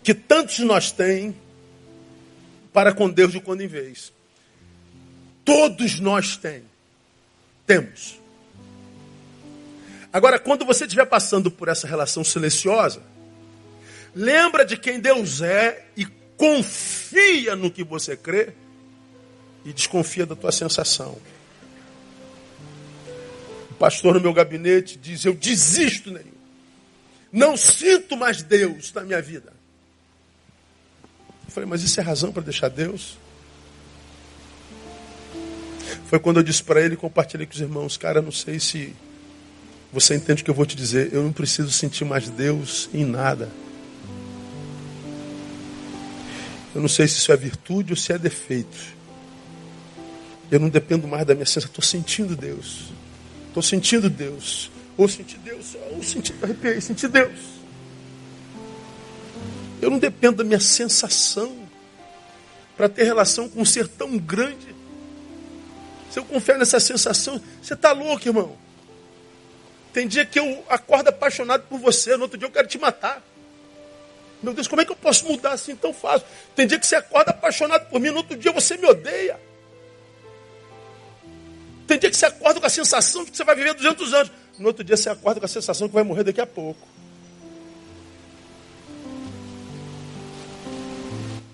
[0.03, 1.35] que tantos de nós têm
[2.73, 4.13] para com Deus de quando em vez.
[5.45, 6.72] Todos nós temos.
[7.67, 8.21] Temos.
[10.13, 13.03] Agora, quando você estiver passando por essa relação silenciosa,
[14.15, 16.07] lembra de quem Deus é e
[16.37, 18.53] confia no que você crê
[19.65, 21.17] e desconfia da tua sensação.
[23.71, 26.33] O pastor no meu gabinete diz: Eu desisto, Neil.
[27.33, 29.53] Não sinto mais Deus na minha vida.
[31.47, 33.17] Eu falei, mas isso é razão para deixar Deus?
[36.13, 38.95] Foi quando eu disse para ele compartilhei com os irmãos: Cara, não sei se
[39.91, 41.09] você entende o que eu vou te dizer.
[41.11, 43.49] Eu não preciso sentir mais Deus em nada.
[46.75, 48.77] Eu não sei se isso é virtude ou se é defeito.
[50.51, 51.71] Eu não dependo mais da minha sensação.
[51.71, 52.93] Estou sentindo Deus.
[53.49, 54.71] Estou sentindo Deus.
[54.99, 55.79] Ou senti Deus.
[55.93, 57.39] Ou senti, arrepiei, senti Deus.
[59.81, 61.57] Eu não dependo da minha sensação
[62.77, 64.82] para ter relação com um ser tão grande.
[66.13, 68.55] Se eu confio nessa sensação, você está louco, irmão.
[69.95, 73.23] Tem dia que eu acordo apaixonado por você, no outro dia eu quero te matar.
[74.43, 76.27] Meu Deus, como é que eu posso mudar assim tão fácil?
[76.55, 79.41] Tem dia que você acorda apaixonado por mim, no outro dia você me odeia.
[81.87, 84.33] Tem dia que você acorda com a sensação de que você vai viver 200 anos.
[84.59, 86.87] No outro dia você acorda com a sensação que vai morrer daqui a pouco.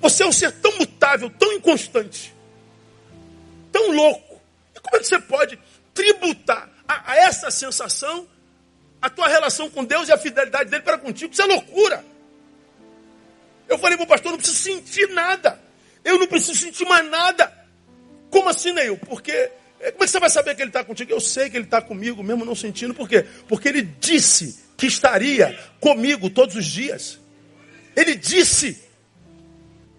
[0.00, 2.34] Você é um ser tão mutável, tão inconstante,
[3.70, 4.27] tão louco.
[4.82, 5.58] Como é que você pode
[5.94, 8.28] tributar a, a essa sensação
[9.00, 11.32] a tua relação com Deus e a fidelidade dele para contigo?
[11.32, 12.04] Isso é loucura.
[13.68, 15.60] Eu falei para o pastor, não preciso sentir nada.
[16.04, 17.52] Eu não preciso sentir mais nada.
[18.30, 18.96] Como assim, Neil?
[18.96, 19.32] Porque
[19.80, 21.12] eh, como é que você vai saber que ele está contigo?
[21.12, 22.94] Eu sei que ele está comigo, mesmo não sentindo.
[22.94, 23.24] Por quê?
[23.46, 27.18] Porque ele disse que estaria comigo todos os dias.
[27.94, 28.84] Ele disse.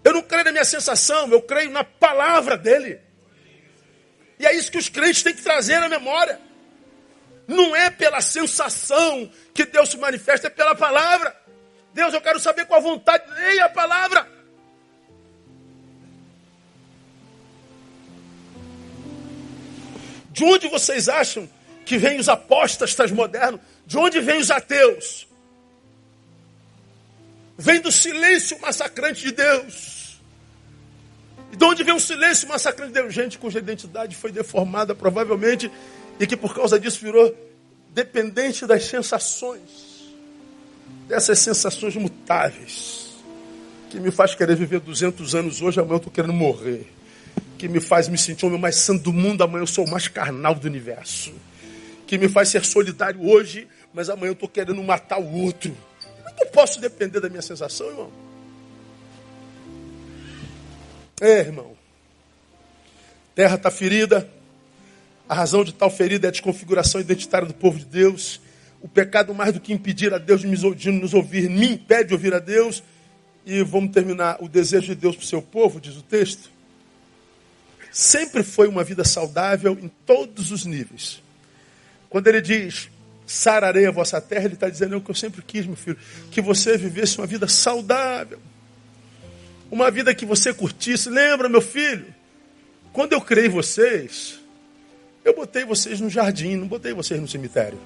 [0.02, 2.98] Eu não creio na minha sensação, eu creio na palavra dele.
[4.40, 6.40] E é isso que os crentes têm que trazer na memória.
[7.46, 11.36] Não é pela sensação que Deus se manifesta, é pela palavra.
[11.92, 13.22] Deus, eu quero saber qual a vontade.
[13.32, 14.26] Leia a palavra.
[20.30, 21.46] De onde vocês acham
[21.84, 23.60] que vêm os apóstatas modernos?
[23.84, 25.28] De onde vêm os ateus?
[27.58, 29.99] Vem do silêncio massacrante de Deus.
[31.52, 33.10] E de onde vem o silêncio massacrante?
[33.10, 35.70] Gente cuja identidade foi deformada, provavelmente,
[36.18, 37.34] e que por causa disso virou
[37.92, 39.90] dependente das sensações
[41.10, 43.16] dessas sensações mutáveis,
[43.90, 46.86] que me faz querer viver 200 anos hoje, amanhã eu estou querendo morrer,
[47.58, 49.90] que me faz me sentir o homem mais santo do mundo, amanhã eu sou o
[49.90, 51.32] mais carnal do universo,
[52.06, 55.76] que me faz ser solidário hoje, mas amanhã eu estou querendo matar o outro.
[56.38, 58.29] É eu posso depender da minha sensação, irmão?
[61.20, 61.76] É, irmão.
[63.34, 64.28] Terra está ferida.
[65.28, 68.40] A razão de tal ferida é a desconfiguração identitária do povo de Deus.
[68.80, 72.34] O pecado, mais do que impedir a Deus de nos ouvir, me impede de ouvir
[72.34, 72.82] a Deus.
[73.44, 74.38] E vamos terminar.
[74.40, 76.50] O desejo de Deus para o seu povo, diz o texto,
[77.92, 81.22] sempre foi uma vida saudável em todos os níveis.
[82.08, 82.90] Quando ele diz,
[83.26, 85.98] sararei a vossa terra, ele está dizendo é o que eu sempre quis, meu filho,
[86.30, 88.40] que você vivesse uma vida saudável.
[89.70, 91.08] Uma vida que você curtisse.
[91.08, 92.06] Lembra, meu filho,
[92.92, 94.40] quando eu criei vocês,
[95.24, 97.78] eu botei vocês no jardim, não botei vocês no cemitério.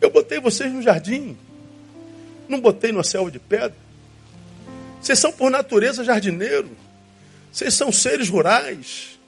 [0.00, 1.36] Eu botei vocês no jardim,
[2.48, 3.74] não botei no selva de pedra.
[5.00, 6.70] Vocês são por natureza jardineiro.
[7.52, 9.18] Vocês são seres rurais.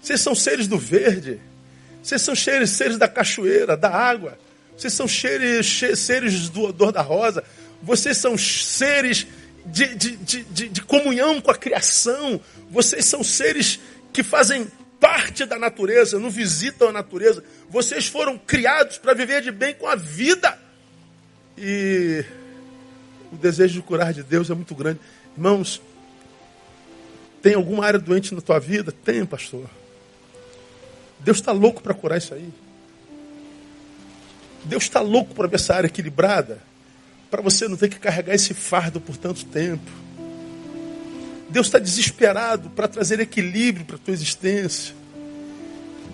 [0.00, 1.40] Vocês são seres do verde.
[2.02, 4.38] Vocês são seres, seres da cachoeira, da água.
[4.76, 7.44] Vocês são seres, seres do odor da rosa.
[7.82, 9.26] Vocês são seres
[9.66, 12.40] de, de, de, de, comunhão com a criação.
[12.70, 13.80] Vocês são seres
[14.12, 14.66] que fazem
[15.00, 17.42] parte da natureza, não visitam a natureza.
[17.68, 20.56] Vocês foram criados para viver de bem com a vida.
[21.58, 22.24] E
[23.32, 25.00] o desejo de curar de Deus é muito grande.
[25.36, 25.82] Irmãos,
[27.42, 28.92] tem alguma área doente na tua vida?
[28.92, 29.68] Tem, pastor.
[31.18, 32.48] Deus está louco para curar isso aí.
[34.64, 36.62] Deus está louco para ver essa área equilibrada,
[37.32, 39.90] para você não ter que carregar esse fardo por tanto tempo.
[41.48, 44.94] Deus está desesperado para trazer equilíbrio para a tua existência.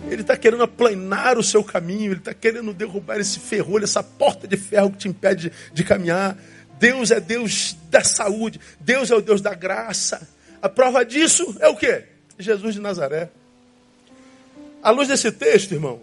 [0.09, 4.47] Ele está querendo aplanar o seu caminho, ele está querendo derrubar esse ferrolho, essa porta
[4.47, 6.39] de ferro que te impede de, caminhar.
[6.79, 10.27] Deus é Deus da saúde, Deus é o Deus da graça.
[10.63, 12.05] A prova disso é o quê?
[12.39, 13.29] Jesus de Nazaré.
[14.81, 16.01] À luz desse texto, irmão,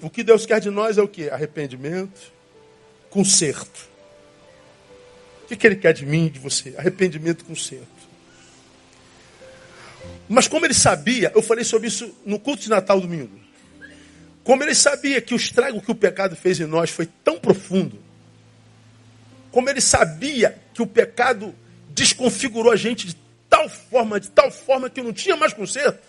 [0.00, 1.28] o que Deus quer de nós é o que?
[1.28, 2.32] Arrependimento,
[3.10, 3.91] conserto.
[5.52, 6.74] Que, que Ele quer de mim, de você?
[6.78, 7.86] Arrependimento, conserto.
[10.26, 13.38] Mas como ele sabia, eu falei sobre isso no culto de Natal domingo.
[14.42, 17.98] Como ele sabia que o estrago que o pecado fez em nós foi tão profundo,
[19.50, 21.54] como ele sabia que o pecado
[21.90, 23.16] desconfigurou a gente de
[23.50, 26.02] tal forma, de tal forma que não tinha mais conserto,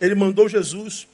[0.00, 1.06] ele mandou Jesus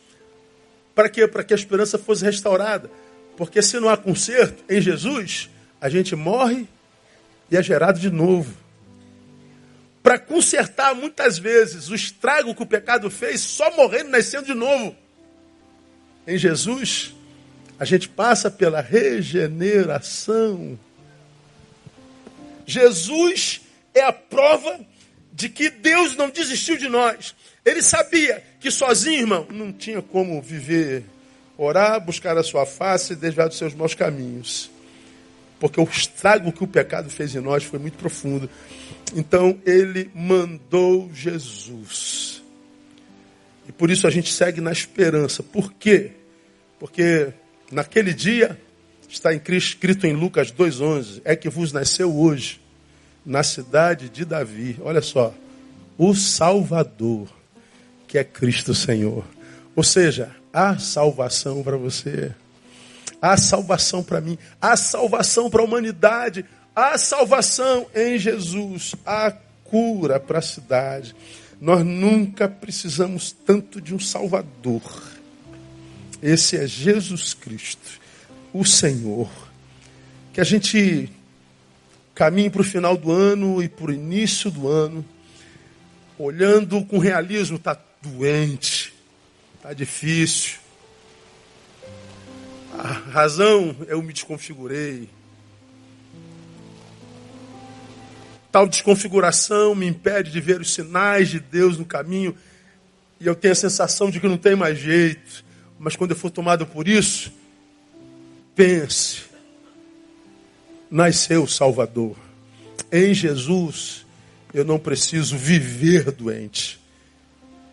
[0.94, 1.28] para quê?
[1.28, 2.90] Para que a esperança fosse restaurada.
[3.36, 6.66] Porque se não há conserto em Jesus, a gente morre
[7.50, 8.54] e é gerado de novo.
[10.02, 14.54] Para consertar muitas vezes o estrago que o pecado fez, só morrendo e nascendo de
[14.54, 14.96] novo.
[16.26, 17.14] Em Jesus,
[17.78, 20.78] a gente passa pela regeneração.
[22.66, 23.60] Jesus
[23.92, 24.80] é a prova
[25.32, 27.34] de que Deus não desistiu de nós.
[27.64, 31.04] Ele sabia que sozinho, irmão, não tinha como viver,
[31.58, 34.70] orar, buscar a sua face e desviar dos seus maus caminhos.
[35.60, 38.50] Porque o estrago que o pecado fez em nós foi muito profundo.
[39.14, 42.42] Então ele mandou Jesus.
[43.68, 45.42] E por isso a gente segue na esperança.
[45.42, 46.12] Por quê?
[46.80, 47.32] Porque
[47.70, 48.58] naquele dia,
[49.08, 52.60] está escrito em Lucas 2,11, é que vos nasceu hoje,
[53.24, 55.34] na cidade de Davi, olha só,
[55.98, 57.28] o Salvador
[58.10, 59.24] que é Cristo Senhor.
[59.76, 62.34] Ou seja, há salvação para você,
[63.20, 66.44] há salvação para mim, há salvação para a humanidade,
[66.74, 69.32] há salvação em Jesus, há
[69.64, 71.14] cura para a cidade.
[71.60, 74.82] Nós nunca precisamos tanto de um Salvador.
[76.22, 78.00] Esse é Jesus Cristo,
[78.52, 79.30] o Senhor.
[80.32, 81.10] Que a gente
[82.14, 85.04] caminhe para o final do ano e para o início do ano,
[86.18, 88.92] olhando com realismo, está doente,
[89.56, 90.59] está difícil.
[92.82, 95.10] A razão eu me desconfigurei.
[98.50, 102.34] Tal desconfiguração me impede de ver os sinais de Deus no caminho
[103.20, 105.44] e eu tenho a sensação de que não tem mais jeito.
[105.78, 107.30] Mas quando eu for tomado por isso,
[108.56, 109.24] pense:
[110.90, 112.16] nasceu o Salvador.
[112.90, 114.06] Em Jesus
[114.54, 116.80] eu não preciso viver doente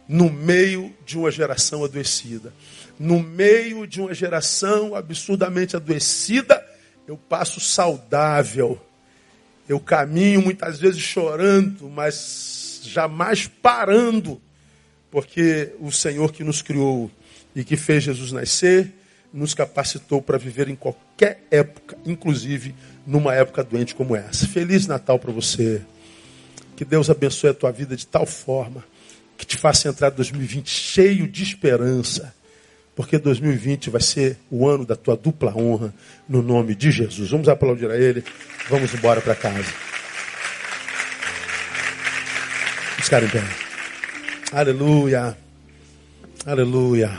[0.05, 2.53] no meio de uma geração adoecida.
[2.99, 6.65] No meio de uma geração absurdamente adoecida,
[7.07, 8.79] eu passo saudável.
[9.67, 14.41] Eu caminho muitas vezes chorando, mas jamais parando,
[15.11, 17.11] porque o Senhor que nos criou
[17.55, 18.93] e que fez Jesus nascer,
[19.33, 22.73] nos capacitou para viver em qualquer época, inclusive
[23.05, 24.47] numa época doente como essa.
[24.47, 25.81] Feliz Natal para você.
[26.75, 28.83] Que Deus abençoe a tua vida de tal forma
[29.37, 32.33] que te faça entrar 2020 cheio de esperança,
[32.97, 35.93] porque 2020 vai ser o ano da tua dupla honra,
[36.27, 37.29] no nome de Jesus.
[37.29, 38.23] Vamos aplaudir a Ele,
[38.71, 39.71] vamos embora para casa.
[42.97, 43.43] ficar em pé.
[44.51, 45.37] Aleluia.
[46.43, 47.11] Aleluia.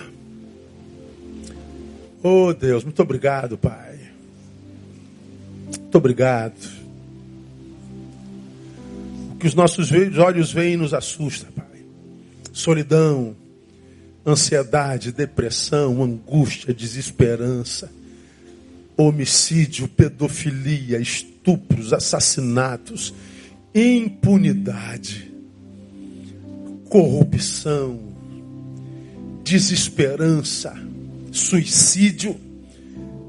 [2.24, 4.00] Oh Deus, muito obrigado, Pai.
[5.78, 6.58] Muito obrigado.
[9.30, 11.84] O que os nossos olhos veem nos assusta, Pai.
[12.52, 13.36] Solidão,
[14.28, 17.90] ansiedade, depressão, angústia, desesperança,
[18.96, 23.14] homicídio, pedofilia, estupros, assassinatos,
[23.74, 25.32] impunidade,
[26.90, 28.00] corrupção,
[29.42, 30.74] desesperança,
[31.32, 32.36] suicídio.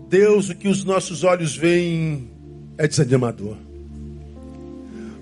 [0.10, 2.28] Deus, o que os nossos olhos veem
[2.78, 3.56] é desanimador.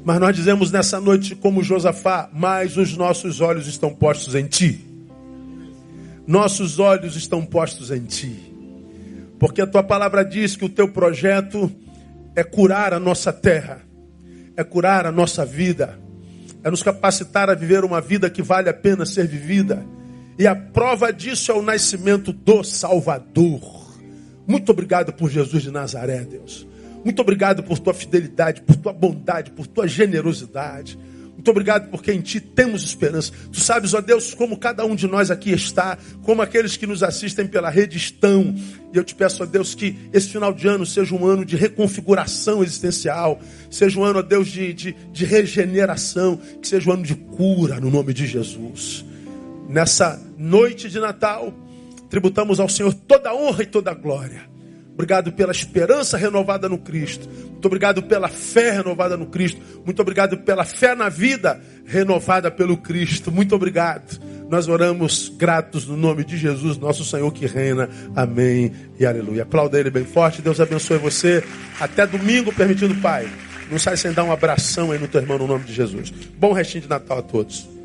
[0.04, 4.87] Mas nós dizemos nessa noite, como Josafá, mas os nossos olhos estão postos em ti.
[6.28, 8.54] Nossos olhos estão postos em ti.
[9.40, 11.72] Porque a tua palavra diz que o teu projeto
[12.36, 13.82] é curar a nossa terra,
[14.56, 15.98] é curar a nossa vida,
[16.64, 19.86] é nos capacitar a viver uma vida que vale a pena ser vivida.
[20.38, 23.88] E a prova disso é o nascimento do Salvador.
[24.46, 26.68] Muito obrigado por Jesus de Nazaré, Deus.
[27.04, 31.00] Muito obrigado por tua fidelidade, por tua bondade, por tua generosidade.
[31.38, 33.32] Muito obrigado porque em ti temos esperança.
[33.52, 37.04] Tu sabes, ó Deus, como cada um de nós aqui está, como aqueles que nos
[37.04, 38.56] assistem pela rede estão.
[38.92, 41.56] E eu te peço, ó Deus, que esse final de ano seja um ano de
[41.56, 47.04] reconfiguração existencial, seja um ano, ó Deus, de, de, de regeneração, que seja um ano
[47.04, 49.06] de cura, no nome de Jesus.
[49.70, 51.54] Nessa noite de Natal,
[52.10, 54.57] tributamos ao Senhor toda a honra e toda a glória
[54.98, 57.30] Obrigado pela esperança renovada no Cristo.
[57.30, 59.62] Muito obrigado pela fé renovada no Cristo.
[59.86, 63.32] Muito obrigado pela fé na vida renovada pelo Cristo.
[63.32, 64.20] Muito obrigado.
[64.50, 67.88] Nós oramos gratos no nome de Jesus, nosso Senhor que reina.
[68.16, 69.44] Amém e aleluia.
[69.44, 70.42] Aplauda ele bem forte.
[70.42, 71.44] Deus abençoe você.
[71.80, 73.30] Até domingo, permitindo Pai.
[73.70, 76.10] Não sai sem dar um abração aí no teu irmão no nome de Jesus.
[76.40, 77.77] Bom restinho de Natal a todos.